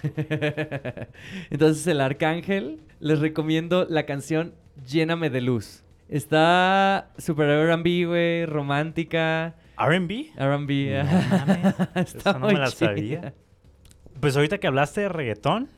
Entonces, 1.50 1.86
el 1.86 2.00
Arcángel, 2.00 2.80
les 3.00 3.20
recomiendo 3.20 3.86
la 3.88 4.04
canción 4.04 4.54
Lléname 4.86 5.30
de 5.30 5.40
Luz. 5.40 5.84
Está 6.08 7.10
super 7.18 7.48
R&B, 7.48 8.04
güey, 8.06 8.46
romántica. 8.46 9.54
R&B. 9.78 10.32
R&B. 10.36 11.04
No 11.04 12.00
esa 12.00 12.32
no 12.38 12.46
me 12.48 12.54
la 12.54 12.68
chida. 12.68 12.88
sabía. 12.88 13.34
Pues 14.20 14.36
ahorita 14.36 14.58
que 14.58 14.66
hablaste 14.66 15.02
de 15.02 15.08
reggaetón, 15.08 15.68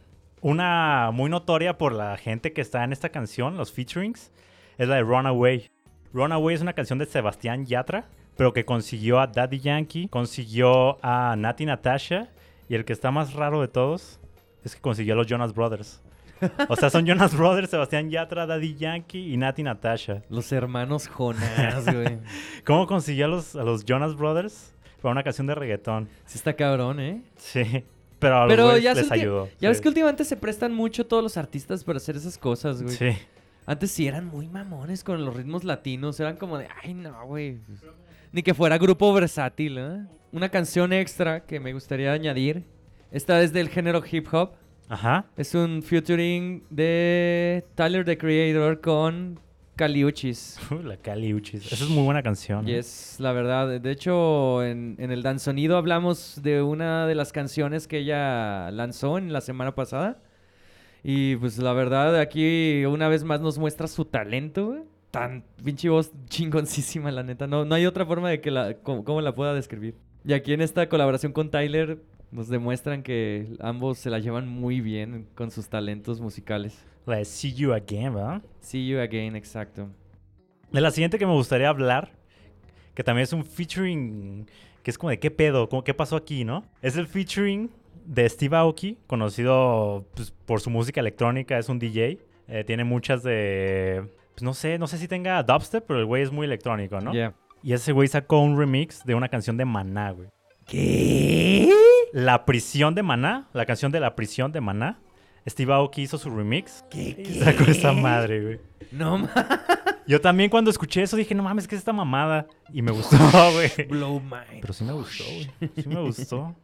una 0.40 1.10
muy 1.12 1.30
notoria 1.30 1.78
por 1.78 1.92
la 1.92 2.16
gente 2.16 2.52
que 2.52 2.60
está 2.60 2.82
en 2.84 2.92
esta 2.92 3.10
canción, 3.10 3.56
los 3.56 3.72
featurings, 3.72 4.32
es 4.78 4.88
la 4.88 4.96
de 4.96 5.02
Runaway. 5.02 5.70
Runaway 6.12 6.54
es 6.54 6.62
una 6.62 6.72
canción 6.72 6.98
de 6.98 7.06
Sebastián 7.06 7.64
Yatra, 7.66 8.06
pero 8.36 8.52
que 8.52 8.64
consiguió 8.64 9.20
a 9.20 9.26
Daddy 9.26 9.60
Yankee, 9.60 10.08
consiguió 10.08 10.98
a 11.04 11.36
Nati 11.36 11.66
Natasha, 11.66 12.28
y 12.68 12.74
el 12.74 12.84
que 12.84 12.92
está 12.92 13.10
más 13.10 13.34
raro 13.34 13.60
de 13.60 13.68
todos 13.68 14.18
es 14.64 14.74
que 14.74 14.80
consiguió 14.80 15.14
a 15.14 15.16
los 15.16 15.26
Jonas 15.26 15.54
Brothers. 15.54 16.00
O 16.68 16.76
sea, 16.76 16.90
son 16.90 17.06
Jonas 17.06 17.34
Brothers, 17.34 17.70
Sebastián 17.70 18.10
Yatra, 18.10 18.44
Daddy 18.44 18.74
Yankee 18.74 19.32
y 19.32 19.36
Nati 19.36 19.62
Natasha. 19.62 20.22
Los 20.28 20.52
hermanos 20.52 21.08
Jonas, 21.08 21.84
güey. 21.86 22.18
¿Cómo 22.66 22.86
consiguió 22.86 23.26
a 23.26 23.28
los, 23.28 23.56
a 23.56 23.62
los 23.62 23.84
Jonas 23.84 24.14
Brothers? 24.14 24.74
Para 25.00 25.12
una 25.12 25.22
canción 25.22 25.46
de 25.46 25.54
reggaetón. 25.54 26.08
Sí 26.26 26.36
está 26.36 26.54
cabrón, 26.54 26.98
¿eh? 27.00 27.22
Sí. 27.36 27.84
Pero 28.18 28.36
a 28.36 28.40
los 28.46 28.48
Pero 28.48 28.76
ya, 28.78 28.94
les 28.94 29.10
ayudó. 29.10 29.46
ya 29.46 29.52
sí. 29.60 29.66
ves 29.68 29.80
que 29.80 29.88
últimamente 29.88 30.24
se 30.24 30.36
prestan 30.36 30.74
mucho 30.74 31.06
todos 31.06 31.22
los 31.22 31.36
artistas 31.36 31.84
para 31.84 31.98
hacer 31.98 32.16
esas 32.16 32.36
cosas, 32.36 32.82
güey. 32.82 32.94
Sí. 32.94 33.10
Antes 33.66 33.92
sí 33.92 34.06
eran 34.06 34.26
muy 34.26 34.48
mamones 34.48 35.04
con 35.04 35.24
los 35.24 35.34
ritmos 35.34 35.64
latinos. 35.64 36.20
Eran 36.20 36.36
como 36.36 36.58
de, 36.58 36.68
ay, 36.82 36.94
no, 36.94 37.26
güey. 37.26 37.58
Ni 38.34 38.42
que 38.42 38.52
fuera 38.52 38.78
grupo 38.78 39.12
versátil, 39.12 39.78
¿eh? 39.78 40.06
Una 40.32 40.48
canción 40.48 40.92
extra 40.92 41.46
que 41.46 41.60
me 41.60 41.72
gustaría 41.72 42.10
añadir. 42.10 42.64
Esta 43.12 43.40
es 43.40 43.52
del 43.52 43.68
género 43.68 44.02
hip 44.10 44.26
hop. 44.32 44.54
Ajá. 44.88 45.26
Es 45.36 45.54
un 45.54 45.84
featuring 45.84 46.64
de 46.68 47.64
Tyler 47.76 48.04
the 48.04 48.18
Creator 48.18 48.80
con 48.80 49.38
Caliuchis. 49.76 50.58
Uh, 50.68 50.82
la 50.82 50.96
Cali 50.96 51.32
Uchis. 51.32 51.70
Esa 51.72 51.84
es 51.84 51.90
muy 51.90 52.02
buena 52.02 52.24
canción. 52.24 52.66
Y 52.66 52.72
¿eh? 52.72 52.78
es 52.78 53.20
la 53.20 53.30
verdad. 53.30 53.80
De 53.80 53.90
hecho, 53.92 54.64
en, 54.64 54.96
en 54.98 55.12
el 55.12 55.22
Danzonido 55.22 55.76
hablamos 55.76 56.40
de 56.42 56.60
una 56.60 57.06
de 57.06 57.14
las 57.14 57.30
canciones 57.30 57.86
que 57.86 57.98
ella 57.98 58.68
lanzó 58.72 59.16
en 59.16 59.32
la 59.32 59.42
semana 59.42 59.76
pasada. 59.76 60.20
Y 61.04 61.36
pues 61.36 61.58
la 61.58 61.72
verdad, 61.72 62.18
aquí 62.18 62.84
una 62.84 63.06
vez 63.06 63.22
más 63.22 63.40
nos 63.40 63.58
muestra 63.58 63.86
su 63.86 64.04
talento, 64.06 64.66
güey. 64.70 64.93
Tan 65.14 65.44
pinche 65.62 65.88
voz 65.88 66.10
chingoncísima, 66.26 67.12
la 67.12 67.22
neta. 67.22 67.46
No, 67.46 67.64
no 67.64 67.76
hay 67.76 67.86
otra 67.86 68.04
forma 68.04 68.30
de 68.30 68.40
que 68.40 68.50
la, 68.50 68.74
cómo, 68.78 69.04
cómo 69.04 69.20
la 69.20 69.32
pueda 69.32 69.54
describir. 69.54 69.94
Y 70.24 70.32
aquí 70.32 70.52
en 70.52 70.60
esta 70.60 70.88
colaboración 70.88 71.32
con 71.32 71.52
Tyler 71.52 72.00
nos 72.32 72.48
demuestran 72.48 73.04
que 73.04 73.46
ambos 73.60 73.98
se 73.98 74.10
la 74.10 74.18
llevan 74.18 74.48
muy 74.48 74.80
bien 74.80 75.28
con 75.36 75.52
sus 75.52 75.68
talentos 75.68 76.20
musicales. 76.20 76.84
La 77.06 77.18
de 77.18 77.24
See 77.26 77.54
You 77.54 77.72
Again, 77.74 78.12
¿verdad? 78.12 78.42
See 78.60 78.88
you 78.88 78.98
again, 78.98 79.36
exacto. 79.36 79.88
De 80.72 80.80
la 80.80 80.90
siguiente 80.90 81.16
que 81.16 81.26
me 81.26 81.32
gustaría 81.34 81.68
hablar, 81.68 82.10
que 82.94 83.04
también 83.04 83.22
es 83.22 83.32
un 83.32 83.44
featuring 83.44 84.46
que 84.82 84.90
es 84.90 84.98
como 84.98 85.10
de 85.10 85.20
qué 85.20 85.30
pedo, 85.30 85.68
como 85.68 85.84
qué 85.84 85.94
pasó 85.94 86.16
aquí, 86.16 86.44
¿no? 86.44 86.64
Es 86.82 86.96
el 86.96 87.06
featuring 87.06 87.70
de 88.04 88.28
Steve 88.28 88.56
Aoki, 88.56 88.98
conocido 89.06 90.08
pues, 90.16 90.32
por 90.32 90.60
su 90.60 90.70
música 90.70 91.00
electrónica, 91.00 91.56
es 91.56 91.68
un 91.68 91.78
DJ. 91.78 92.18
Eh, 92.48 92.64
tiene 92.64 92.82
muchas 92.82 93.22
de. 93.22 94.10
Pues 94.34 94.42
no 94.42 94.52
sé, 94.54 94.78
no 94.78 94.86
sé 94.86 94.98
si 94.98 95.06
tenga 95.08 95.42
dubstep, 95.42 95.84
pero 95.86 96.00
el 96.00 96.06
güey 96.06 96.22
es 96.22 96.32
muy 96.32 96.46
electrónico, 96.46 97.00
¿no? 97.00 97.12
Yeah. 97.12 97.34
Y 97.62 97.72
ese 97.72 97.92
güey 97.92 98.08
sacó 98.08 98.40
un 98.40 98.58
remix 98.58 99.04
de 99.04 99.14
una 99.14 99.28
canción 99.28 99.56
de 99.56 99.64
Maná, 99.64 100.10
güey. 100.10 100.28
¿Qué? 100.66 101.70
La 102.12 102.44
prisión 102.44 102.94
de 102.94 103.02
Maná, 103.02 103.48
la 103.52 103.64
canción 103.64 103.92
de 103.92 104.00
la 104.00 104.16
prisión 104.16 104.52
de 104.52 104.60
Maná. 104.60 104.98
Steve 105.46 105.72
Aoki 105.72 106.02
hizo 106.02 106.16
su 106.16 106.30
remix 106.30 106.84
¿Qué? 106.90 107.22
y 107.22 107.40
sacó 107.40 107.64
esa 107.64 107.92
madre, 107.92 108.42
güey. 108.42 108.60
No 108.92 109.18
mames. 109.18 109.30
Yo 110.06 110.20
también 110.20 110.50
cuando 110.50 110.70
escuché 110.70 111.02
eso 111.02 111.16
dije, 111.16 111.34
no 111.34 111.42
mames, 111.42 111.66
¿qué 111.66 111.74
es 111.74 111.80
esta 111.80 111.92
mamada? 111.92 112.46
Y 112.72 112.82
me 112.82 112.92
gustó, 112.92 113.16
güey. 113.52 113.70
Blow 113.88 114.20
mind. 114.20 114.60
Pero 114.60 114.72
sí 114.72 114.84
me 114.84 114.92
gustó, 114.92 115.24
güey. 115.24 115.70
Sí 115.76 115.88
me 115.88 116.00
gustó. 116.00 116.54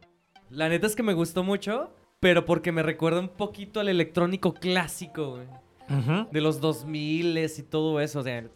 La 0.49 0.69
neta 0.69 0.85
es 0.87 0.95
que 0.95 1.03
me 1.03 1.13
gustó 1.13 1.43
mucho, 1.43 1.95
pero 2.19 2.45
porque 2.45 2.71
me 2.71 2.83
recuerda 2.83 3.19
un 3.19 3.29
poquito 3.29 3.79
al 3.79 3.89
electrónico 3.89 4.53
clásico, 4.53 5.31
güey. 5.37 5.47
De 6.31 6.41
los 6.41 6.61
2000 6.61 7.37
y 7.37 7.63
todo 7.63 7.99
eso, 7.99 8.19
o 8.19 8.23
sea, 8.23 8.37
el- 8.39 8.51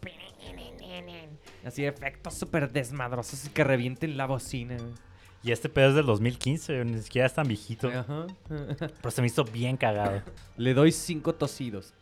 así 1.64 1.84
efectos 1.84 2.34
súper 2.34 2.70
desmadrosos 2.72 3.46
y 3.46 3.50
que 3.50 3.64
revienten 3.64 4.16
la 4.16 4.26
bocina. 4.26 4.76
Y 5.42 5.52
este 5.52 5.68
pedo 5.68 5.90
es 5.90 5.94
del 5.94 6.06
2015, 6.06 6.84
ni 6.84 7.00
siquiera 7.02 7.26
es 7.26 7.34
tan 7.34 7.46
viejito. 7.46 7.88
Ajá. 7.88 8.26
Pero 8.48 9.10
se 9.10 9.20
me 9.20 9.26
hizo 9.28 9.44
bien 9.44 9.76
cagado. 9.76 10.22
Le 10.56 10.74
doy 10.74 10.90
cinco 10.92 11.34
tosidos. 11.34 11.92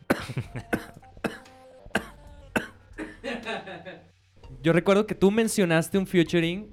Yo 4.61 4.73
recuerdo 4.73 5.05
que 5.05 5.15
tú 5.15 5.29
mencionaste 5.31 5.97
un 5.97 6.07
featuring 6.07 6.71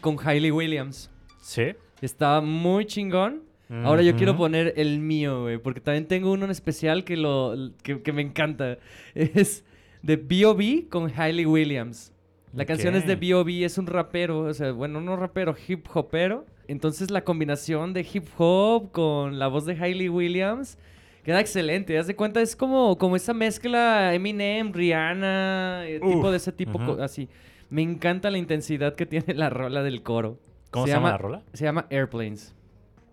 con 0.00 0.16
Hailey 0.22 0.50
Williams. 0.50 1.10
¿Sí? 1.40 1.74
Estaba 2.00 2.40
muy 2.40 2.84
chingón. 2.86 3.42
Ahora 3.70 4.02
yo 4.02 4.16
quiero 4.16 4.36
poner 4.36 4.72
el 4.76 4.98
mío, 4.98 5.42
güey, 5.42 5.58
porque 5.58 5.80
también 5.80 6.06
tengo 6.06 6.32
uno 6.32 6.46
en 6.46 6.50
especial 6.50 7.04
que, 7.04 7.16
lo, 7.16 7.54
que, 7.82 8.00
que 8.02 8.12
me 8.12 8.22
encanta. 8.22 8.78
Es 9.14 9.64
de 10.02 10.16
B.O.B. 10.16 10.86
con 10.88 11.12
Hailey 11.14 11.44
Williams. 11.44 12.12
La 12.54 12.64
canción 12.64 12.94
es 12.94 13.06
de. 13.06 13.16
B.O.B., 13.16 13.64
es 13.64 13.78
un 13.78 13.86
rapero, 13.86 14.40
o 14.40 14.54
sea, 14.54 14.72
bueno, 14.72 15.00
no 15.00 15.16
rapero, 15.16 15.54
hip 15.66 15.86
hopero. 15.92 16.46
Entonces 16.66 17.10
la 17.10 17.24
combinación 17.24 17.94
de 17.94 18.06
hip 18.12 18.26
hop 18.36 18.92
con 18.92 19.38
la 19.38 19.48
voz 19.48 19.64
de 19.64 19.72
Hailey 19.72 20.08
Williams 20.08 20.78
queda 21.24 21.40
excelente. 21.40 21.98
Haz 21.98 22.06
de 22.06 22.16
cuenta, 22.16 22.40
es 22.42 22.56
como, 22.56 22.96
como 22.98 23.16
esa 23.16 23.32
mezcla 23.32 24.14
Eminem, 24.14 24.72
Rihanna, 24.72 25.84
eh, 25.86 26.00
tipo 26.00 26.30
de 26.30 26.36
ese 26.36 26.52
tipo, 26.52 26.78
así. 27.00 27.28
Me 27.70 27.82
encanta 27.82 28.30
la 28.30 28.38
intensidad 28.38 28.94
que 28.94 29.06
tiene 29.06 29.34
la 29.34 29.50
rola 29.50 29.82
del 29.82 30.02
coro. 30.02 30.38
¿Cómo 30.70 30.86
se, 30.86 30.92
llama 30.92 31.10
la 31.10 31.18
rola? 31.18 31.42
Se 31.54 31.64
llama 31.64 31.86
Airplanes, 31.90 32.54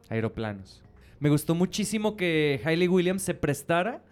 aeroplanos. 0.10 0.82
Me 1.20 1.30
gustó 1.30 1.56
muchísimo 1.56 2.18
que 2.18 2.62
Hailey 2.64 2.88
Williams 2.88 3.24
se 3.24 3.34
prestara 3.34 4.04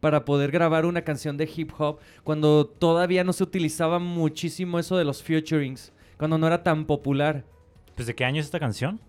para 0.00 0.24
poder 0.24 0.50
grabar 0.50 0.86
una 0.86 1.02
canción 1.02 1.36
de 1.36 1.50
hip 1.54 1.70
hop 1.78 1.98
cuando 2.24 2.66
todavía 2.66 3.24
no 3.24 3.32
se 3.32 3.42
utilizaba 3.42 3.98
muchísimo 3.98 4.78
eso 4.78 4.96
de 4.96 5.04
los 5.04 5.22
featurings. 5.22 5.92
cuando 6.18 6.38
no 6.38 6.46
era 6.46 6.62
tan 6.62 6.86
popular. 6.86 7.44
Pues, 7.94 8.06
¿de 8.06 8.14
qué 8.14 8.24
año 8.24 8.40
es 8.40 8.46
esta 8.46 8.60
canción? 8.60 9.00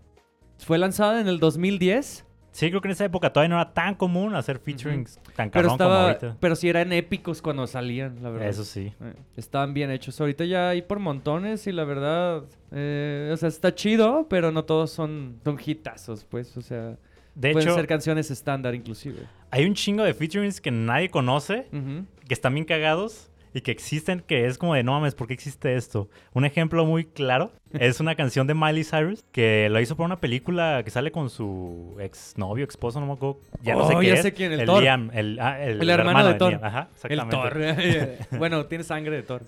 Fue 0.58 0.77
lanzada 0.77 1.22
en 1.22 1.27
el 1.27 1.39
2010, 1.39 2.25
Sí, 2.57 2.69
creo 2.69 2.81
que 2.81 2.87
en 2.87 2.93
esa 2.93 3.05
época 3.05 3.31
todavía 3.31 3.49
no 3.55 3.61
era 3.61 3.71
tan 3.71 3.93
común 3.93 4.33
hacer 4.33 4.57
featurings 4.57 5.19
tan 5.35 5.51
pero 5.51 5.69
cabrón 5.69 5.77
como 5.77 5.93
ahorita. 5.93 6.37
pero 6.39 6.55
sí 6.55 6.67
eran 6.67 6.91
épicos 6.91 7.39
cuando 7.39 7.67
salían, 7.67 8.17
la 8.23 8.31
verdad. 8.31 8.47
Eso 8.49 8.63
sí. 8.63 8.91
Eh, 8.99 9.13
estaban 9.35 9.75
bien 9.75 9.91
hechos. 9.91 10.19
Ahorita 10.19 10.43
ya 10.43 10.69
hay 10.69 10.81
por 10.81 10.97
montones 10.97 11.67
y 11.67 11.71
la 11.71 11.83
verdad, 11.83 12.45
eh, 12.71 13.29
o 13.31 13.37
sea, 13.37 13.49
está 13.49 13.75
chido, 13.75 14.25
pero 14.27 14.51
no 14.51 14.65
todos 14.65 14.89
son, 14.89 15.39
son 15.43 15.59
hitazos, 15.63 16.25
pues, 16.25 16.57
o 16.57 16.61
sea, 16.63 16.97
De 17.35 17.51
pueden 17.51 17.67
hecho, 17.67 17.75
ser 17.75 17.85
canciones 17.85 18.31
estándar 18.31 18.73
inclusive. 18.73 19.19
hay 19.51 19.65
un 19.65 19.75
chingo 19.75 20.03
de 20.03 20.15
featurings 20.15 20.59
que 20.59 20.71
nadie 20.71 21.09
conoce, 21.09 21.67
que 22.27 22.33
están 22.33 22.55
bien 22.55 22.65
cagados 22.65 23.29
y 23.57 23.61
que 23.61 23.71
existen, 23.71 24.19
que 24.21 24.45
es 24.45 24.59
como 24.59 24.75
de, 24.75 24.83
no 24.83 24.91
mames, 24.91 25.15
¿por 25.15 25.25
qué 25.27 25.33
existe 25.33 25.75
esto? 25.75 26.09
Un 26.33 26.45
ejemplo 26.45 26.85
muy 26.85 27.05
claro 27.05 27.51
es 27.73 27.99
una 27.99 28.13
canción 28.13 28.45
de 28.45 28.53
Miley 28.53 28.83
Cyrus 28.83 29.25
que 29.31 29.67
lo 29.71 29.79
hizo 29.81 29.95
para 29.95 30.05
una 30.05 30.19
película 30.19 30.83
que 30.85 30.91
sale 30.91 31.11
con 31.11 31.31
su 31.31 31.97
exnovio, 31.99 32.65
esposo, 32.65 32.99
no 32.99 33.07
me 33.07 33.13
acuerdo. 33.13 33.39
Ya 33.63 33.73
no 33.73 33.87
sé 33.87 33.95
Oh, 33.95 33.99
qué 33.99 34.07
ya 34.07 34.13
es. 34.13 34.21
sé 34.21 34.33
quién, 34.33 34.51
el 34.53 34.65
Thor. 34.65 34.83
Liam, 34.83 35.09
el, 35.11 35.39
ah, 35.41 35.59
el, 35.59 35.81
El 35.81 35.89
hermano 35.89 36.23
de 36.27 36.35
Thor. 36.35 36.51
Liam. 36.51 36.63
Ajá, 36.63 36.89
El 37.03 37.19
exactamente. 37.19 38.17
Thor. 38.29 38.29
bueno, 38.37 38.65
tiene 38.67 38.83
sangre 38.83 39.15
de 39.15 39.23
Thor. 39.23 39.43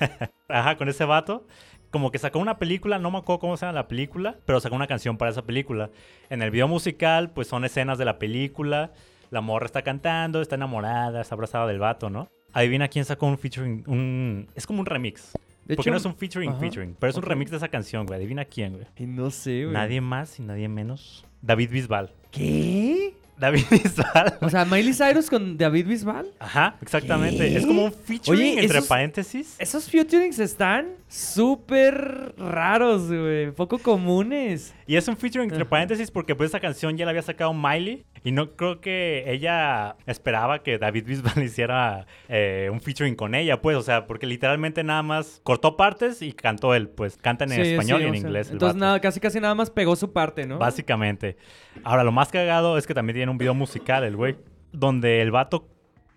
Ajá, 0.48 0.76
con 0.76 0.90
ese 0.90 1.06
vato. 1.06 1.46
Como 1.90 2.10
que 2.10 2.18
sacó 2.18 2.40
una 2.40 2.58
película, 2.58 2.98
no 2.98 3.10
me 3.10 3.18
acuerdo 3.18 3.38
cómo 3.38 3.56
se 3.56 3.64
llama 3.64 3.76
la 3.80 3.88
película, 3.88 4.36
pero 4.44 4.60
sacó 4.60 4.76
una 4.76 4.88
canción 4.88 5.16
para 5.16 5.30
esa 5.30 5.42
película. 5.42 5.88
En 6.28 6.42
el 6.42 6.50
video 6.50 6.68
musical, 6.68 7.30
pues 7.30 7.48
son 7.48 7.64
escenas 7.64 7.96
de 7.96 8.04
la 8.04 8.18
película. 8.18 8.92
La 9.30 9.40
morra 9.40 9.64
está 9.64 9.80
cantando, 9.80 10.42
está 10.42 10.56
enamorada, 10.56 11.22
está 11.22 11.34
abrazada 11.34 11.66
del 11.66 11.78
vato, 11.78 12.10
¿no? 12.10 12.28
Adivina 12.54 12.88
quién 12.88 13.04
sacó 13.04 13.26
un 13.26 13.36
featuring, 13.36 13.84
un... 13.86 14.48
Es 14.54 14.66
como 14.66 14.80
un 14.80 14.86
remix. 14.86 15.32
De 15.64 15.76
Porque 15.76 15.88
hecho, 15.88 15.90
no 15.90 15.96
es 15.96 16.04
un 16.04 16.14
featuring, 16.14 16.50
ajá, 16.50 16.60
featuring, 16.60 16.96
pero 16.98 17.10
es 17.10 17.16
un 17.16 17.22
remix 17.22 17.50
de 17.50 17.56
esa 17.56 17.68
canción, 17.68 18.06
güey. 18.06 18.18
Adivina 18.18 18.44
quién, 18.44 18.74
güey. 18.74 18.86
y 18.96 19.06
no 19.06 19.30
sé, 19.30 19.64
güey. 19.64 19.74
Nadie 19.74 20.00
más 20.00 20.38
y 20.38 20.42
nadie 20.42 20.68
menos. 20.68 21.24
David 21.42 21.70
Bisbal. 21.70 22.12
¿Qué? 22.30 23.14
David 23.36 23.64
Bisbal. 23.70 24.38
O 24.40 24.48
sea, 24.50 24.64
Miley 24.64 24.94
Cyrus 24.94 25.28
con 25.28 25.56
David 25.56 25.86
Bisbal. 25.86 26.26
Ajá, 26.38 26.76
exactamente. 26.80 27.48
¿Qué? 27.48 27.56
Es 27.56 27.66
como 27.66 27.84
un 27.86 27.92
featuring 27.92 28.40
Oye, 28.54 28.60
entre 28.62 28.78
esos- 28.78 28.88
paréntesis. 28.88 29.56
Esos 29.58 29.88
featurings 29.90 30.38
están 30.38 30.88
súper 31.08 32.34
raros, 32.38 33.08
güey. 33.08 33.50
Poco 33.52 33.78
comunes. 33.78 34.74
Y 34.86 34.96
es 34.96 35.08
un 35.08 35.16
featuring 35.16 35.50
entre 35.50 35.64
paréntesis 35.64 36.10
porque 36.10 36.34
pues 36.34 36.50
esa 36.50 36.60
canción 36.60 36.96
ya 36.96 37.04
la 37.04 37.10
había 37.10 37.22
sacado 37.22 37.52
Miley 37.54 38.04
y 38.22 38.32
no 38.32 38.52
creo 38.52 38.80
que 38.80 39.24
ella 39.26 39.96
esperaba 40.06 40.62
que 40.62 40.78
David 40.78 41.04
Bisbal 41.06 41.42
hiciera 41.42 42.06
eh, 42.28 42.68
un 42.72 42.80
featuring 42.80 43.14
con 43.14 43.34
ella, 43.34 43.60
pues, 43.60 43.76
o 43.76 43.82
sea, 43.82 44.06
porque 44.06 44.26
literalmente 44.26 44.82
nada 44.84 45.02
más 45.02 45.40
cortó 45.42 45.76
partes 45.76 46.22
y 46.22 46.32
cantó 46.32 46.74
él, 46.74 46.88
pues, 46.88 47.16
cantan 47.16 47.52
en 47.52 47.64
Sí, 47.64 47.70
español 47.72 47.98
sí, 48.00 48.04
y 48.04 48.08
en 48.08 48.14
sea, 48.14 48.20
inglés. 48.20 48.50
Entonces, 48.50 48.76
nada, 48.76 49.00
casi 49.00 49.20
casi 49.20 49.40
nada 49.40 49.54
más 49.54 49.70
pegó 49.70 49.96
su 49.96 50.12
parte, 50.12 50.46
¿no? 50.46 50.58
Básicamente. 50.58 51.36
Ahora, 51.82 52.04
lo 52.04 52.12
más 52.12 52.28
cagado 52.30 52.78
es 52.78 52.86
que 52.86 52.94
también 52.94 53.16
tiene 53.16 53.23
un 53.28 53.38
video 53.38 53.54
musical, 53.54 54.04
el 54.04 54.16
güey, 54.16 54.36
donde 54.72 55.22
el 55.22 55.30
vato 55.30 55.68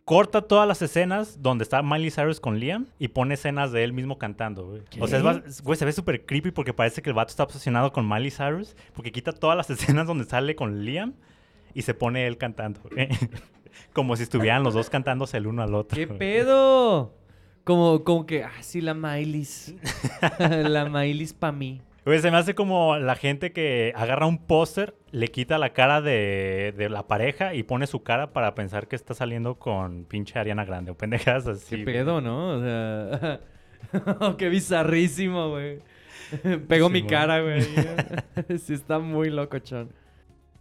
corta 0.08 0.42
todas 0.42 0.66
las 0.66 0.82
escenas 0.82 1.42
donde 1.42 1.64
está 1.64 1.82
Miley 1.82 2.12
Cyrus 2.12 2.40
con 2.40 2.60
Liam 2.60 2.88
y 2.98 3.10
pone 3.10 3.34
escenas 3.34 3.74
de 3.74 3.84
él 3.84 3.92
mismo 3.92 4.18
cantando, 4.18 4.66
güey. 4.66 4.82
O 5.02 5.08
sea, 5.08 5.22
güey, 5.64 5.78
se 5.78 5.84
ve 5.84 5.92
súper 5.92 6.26
creepy 6.26 6.52
porque 6.52 6.74
parece 6.74 7.02
que 7.02 7.10
el 7.10 7.14
vato 7.14 7.32
está 7.32 7.44
obsesionado 7.44 7.92
con 7.92 8.08
Miley 8.08 8.32
Cyrus 8.32 8.76
porque 8.94 9.12
quita 9.12 9.34
todas 9.34 9.58
las 9.58 9.70
escenas 9.70 10.08
donde 10.08 10.24
sale 10.24 10.56
con 10.56 10.86
Liam 10.86 11.14
y 11.74 11.82
se 11.82 11.94
pone 11.94 12.26
él 12.26 12.38
cantando, 12.38 12.80
güey. 12.90 13.10
Como 13.94 14.16
si 14.16 14.24
estuvieran 14.24 14.64
los 14.64 14.74
dos 14.74 14.90
cantándose 14.90 15.38
el 15.38 15.46
uno 15.46 15.62
al 15.62 15.76
otro. 15.76 15.98
¿Qué 15.98 16.06
güey. 16.06 16.18
pedo? 16.18 17.14
Como, 17.66 18.06
como 18.06 18.26
que, 18.26 18.46
ah, 18.46 18.52
sí, 18.62 18.80
la 18.80 18.94
Miley's. 18.94 19.76
la 20.40 20.86
Miley's 20.86 21.34
pa' 21.34 21.52
mí. 21.52 21.82
Güey, 22.08 22.22
se 22.22 22.32
me 22.32 22.38
hace 22.38 22.56
como 22.56 22.96
la 22.96 23.18
gente 23.18 23.52
que 23.52 23.92
agarra 23.94 24.28
un 24.28 24.38
póster, 24.38 24.96
le 25.12 25.28
quita 25.28 25.58
la 25.58 25.74
cara 25.74 26.00
de, 26.00 26.74
de 26.78 26.88
la 26.88 27.06
pareja 27.06 27.54
y 27.54 27.64
pone 27.64 27.86
su 27.86 28.02
cara 28.02 28.32
para 28.32 28.56
pensar 28.56 28.88
que 28.88 28.96
está 28.96 29.14
saliendo 29.14 29.56
con 29.56 30.06
pinche 30.06 30.40
Ariana 30.40 30.64
Grande 30.64 30.92
o 30.92 30.96
pendejadas 30.96 31.48
así. 31.48 31.76
¿Qué 31.76 31.84
güey. 31.84 31.96
pedo, 31.96 32.22
no? 32.22 32.52
O 32.52 32.62
sea, 32.62 33.42
qué 34.38 34.48
bizarrísimo, 34.48 35.50
güey. 35.50 35.82
Pegó 36.70 36.88
mi 36.88 37.06
cara, 37.06 37.42
güey. 37.42 37.62
sí, 38.58 38.72
está 38.72 39.00
muy 39.00 39.30
loco, 39.30 39.60
Chon. 39.60 39.90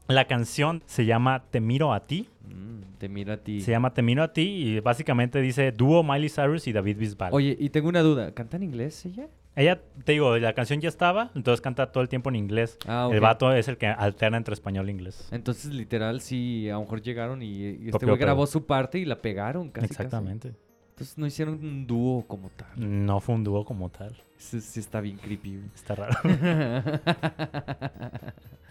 La 0.08 0.24
canción 0.24 0.82
se 0.86 1.06
llama 1.06 1.44
Te 1.52 1.60
miro 1.60 1.92
a 1.92 2.08
ti. 2.08 2.28
Mm, 2.42 2.98
te 2.98 3.08
miro 3.08 3.32
a 3.32 3.36
ti. 3.36 3.60
Se 3.60 3.70
llama 3.70 3.94
Te 3.94 4.02
miro 4.02 4.24
a 4.24 4.32
ti 4.32 4.42
y 4.42 4.80
básicamente 4.80 5.40
dice 5.40 5.70
dúo 5.70 6.02
Miley 6.02 6.28
Cyrus 6.28 6.66
y 6.66 6.72
David 6.72 6.96
Bisbal. 6.96 7.32
Oye, 7.32 7.56
y 7.56 7.70
tengo 7.70 7.88
una 7.88 8.02
duda. 8.02 8.34
¿Canta 8.34 8.56
en 8.56 8.64
inglés 8.64 9.06
ella? 9.06 9.28
Ella, 9.56 9.80
te 10.04 10.12
digo, 10.12 10.36
la 10.36 10.52
canción 10.52 10.82
ya 10.82 10.90
estaba, 10.90 11.30
entonces 11.34 11.62
canta 11.62 11.90
todo 11.90 12.02
el 12.02 12.10
tiempo 12.10 12.28
en 12.28 12.36
inglés. 12.36 12.78
Ah. 12.86 13.08
El 13.10 13.20
vato 13.20 13.52
es 13.54 13.68
el 13.68 13.78
que 13.78 13.86
alterna 13.86 14.36
entre 14.36 14.52
español 14.52 14.86
e 14.88 14.92
inglés. 14.92 15.28
Entonces, 15.32 15.72
literal, 15.72 16.20
sí, 16.20 16.68
a 16.68 16.74
lo 16.74 16.82
mejor 16.82 17.00
llegaron 17.00 17.42
y, 17.42 17.46
y 17.46 17.76
este 17.86 17.92
Copió, 17.92 18.08
güey 18.08 18.20
grabó 18.20 18.46
su 18.46 18.66
parte 18.66 18.98
y 18.98 19.06
la 19.06 19.22
pegaron 19.22 19.70
casi. 19.70 19.86
Exactamente. 19.86 20.50
casi. 20.50 20.60
Entonces, 20.90 21.18
no 21.18 21.26
hicieron 21.26 21.54
un 21.54 21.86
dúo 21.86 22.26
como 22.26 22.50
tal. 22.50 22.68
No 22.76 23.18
fue 23.20 23.34
un 23.34 23.44
dúo 23.44 23.64
como 23.64 23.88
tal. 23.88 24.14
Sí, 24.36 24.60
sí 24.60 24.80
está 24.80 25.00
bien 25.00 25.16
creepy, 25.16 25.56
güey. 25.56 25.70
Está 25.74 25.94
raro. 25.94 26.16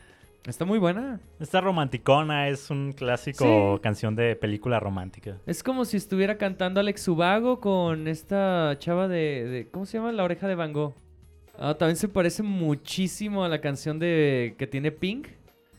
Está 0.48 0.64
muy 0.64 0.78
buena. 0.78 1.20
Esta 1.40 1.60
romanticona 1.60 2.48
es 2.50 2.70
un 2.70 2.92
clásico 2.92 3.76
Sí. 3.78 3.82
canción 3.82 4.16
de 4.16 4.36
película 4.36 4.80
romántica. 4.80 5.38
Es 5.48 5.64
como 5.64 5.86
si 5.86 5.98
estuviera 5.98 6.38
cantando 6.38 6.80
Alex 6.80 7.08
Ubago 7.08 7.60
con 7.60 8.08
esta 8.08 8.76
chava 8.78 9.08
de, 9.08 9.46
de- 9.46 9.68
¿Cómo 9.72 9.86
se 9.88 9.98
llama? 9.98 10.12
La 10.12 10.24
oreja 10.24 10.48
de 10.48 10.54
Van 10.56 10.72
Gogh. 10.72 10.94
Ah, 11.58 11.74
también 11.74 11.96
se 11.96 12.08
parece 12.08 12.44
muchísimo 12.44 13.44
a 13.44 13.50
la 13.50 13.60
canción 13.60 13.98
de 13.98 14.56
que 14.58 14.68
tiene 14.68 14.92
Pink. 14.92 15.30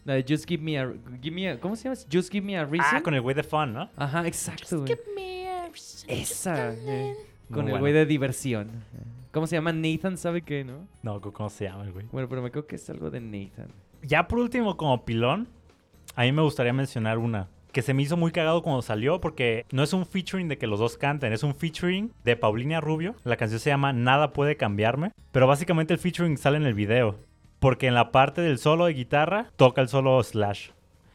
La 0.05 0.15
de 0.15 0.25
Just 0.29 0.49
Give 0.49 0.63
Me 0.63 0.79
a... 0.79 0.93
Give 1.21 1.35
me 1.35 1.49
a- 1.51 1.61
¿Cómo 1.61 1.77
se 1.77 1.85
llama? 1.85 1.97
Just 2.13 2.31
Give 2.33 2.45
Me 2.47 2.57
a 2.57 2.65
Reason. 2.65 2.97
Ah, 2.97 3.03
con 3.03 3.15
el 3.15 3.21
güey 3.21 3.35
de 3.37 3.43
Fun, 3.43 3.73
¿no? 3.73 3.91
Ajá, 3.97 4.27
exacto. 4.27 4.81
güey. 4.81 4.97
Esa. 6.09 6.73
eh, 6.73 7.15
Con 7.49 7.63
Muy 7.65 7.67
el 7.67 7.71
buena. 7.71 7.81
güey 7.81 7.93
de 7.93 8.07
diversión. 8.07 8.71
¿Cómo 9.33 9.47
se 9.47 9.57
llama? 9.57 9.73
Nathan, 9.73 10.17
¿sabe 10.17 10.43
qué, 10.43 10.65
no? 10.65 10.89
No, 11.03 11.21
¿cómo 11.21 11.51
se 11.51 11.65
llama 11.65 11.85
el 11.85 11.93
güey? 11.93 12.07
Bueno, 12.11 12.29
pero 12.29 12.41
me 12.43 12.51
creo 12.51 12.67
que 12.67 12.77
es 12.77 12.89
algo 12.91 13.11
de 13.11 13.21
Nathan. 13.21 13.69
Ya 14.03 14.29
por 14.29 14.39
último, 14.39 14.77
como 14.77 15.05
pilón, 15.05 15.49
a 16.15 16.23
mí 16.23 16.33
me 16.33 16.43
gustaría 16.43 16.73
mencionar 16.73 17.19
una 17.19 17.49
que 17.73 17.83
se 17.83 17.93
me 17.93 18.03
hizo 18.03 18.17
muy 18.17 18.33
cagado 18.33 18.63
cuando 18.63 18.81
salió 18.81 19.21
porque 19.21 19.67
no 19.71 19.83
es 19.83 19.93
un 19.93 20.07
featuring 20.07 20.49
de 20.49 20.57
que 20.57 20.67
los 20.67 20.79
dos 20.81 20.97
canten, 20.97 21.35
es 21.35 21.43
un 21.43 21.55
featuring 21.55 22.11
de 22.25 22.35
Paulina 22.35 22.81
Rubio. 22.81 23.17
La 23.23 23.37
canción 23.37 23.61
se 23.61 23.69
llama 23.69 23.93
Nada 23.93 24.33
puede 24.33 24.57
cambiarme, 24.57 25.13
pero 25.31 25.47
básicamente 25.47 25.93
el 25.93 25.99
featuring 26.01 26.39
sale 26.39 26.57
en 26.57 26.65
el 26.65 26.73
video 26.73 27.19
porque 27.59 27.87
en 27.87 27.93
la 27.95 28.13
parte 28.13 28.41
del 28.41 28.59
solo 28.59 28.87
de 28.87 28.95
guitarra 28.95 29.51
toca 29.57 29.83
el 29.83 29.89
solo 29.89 30.23
Slash. 30.23 30.71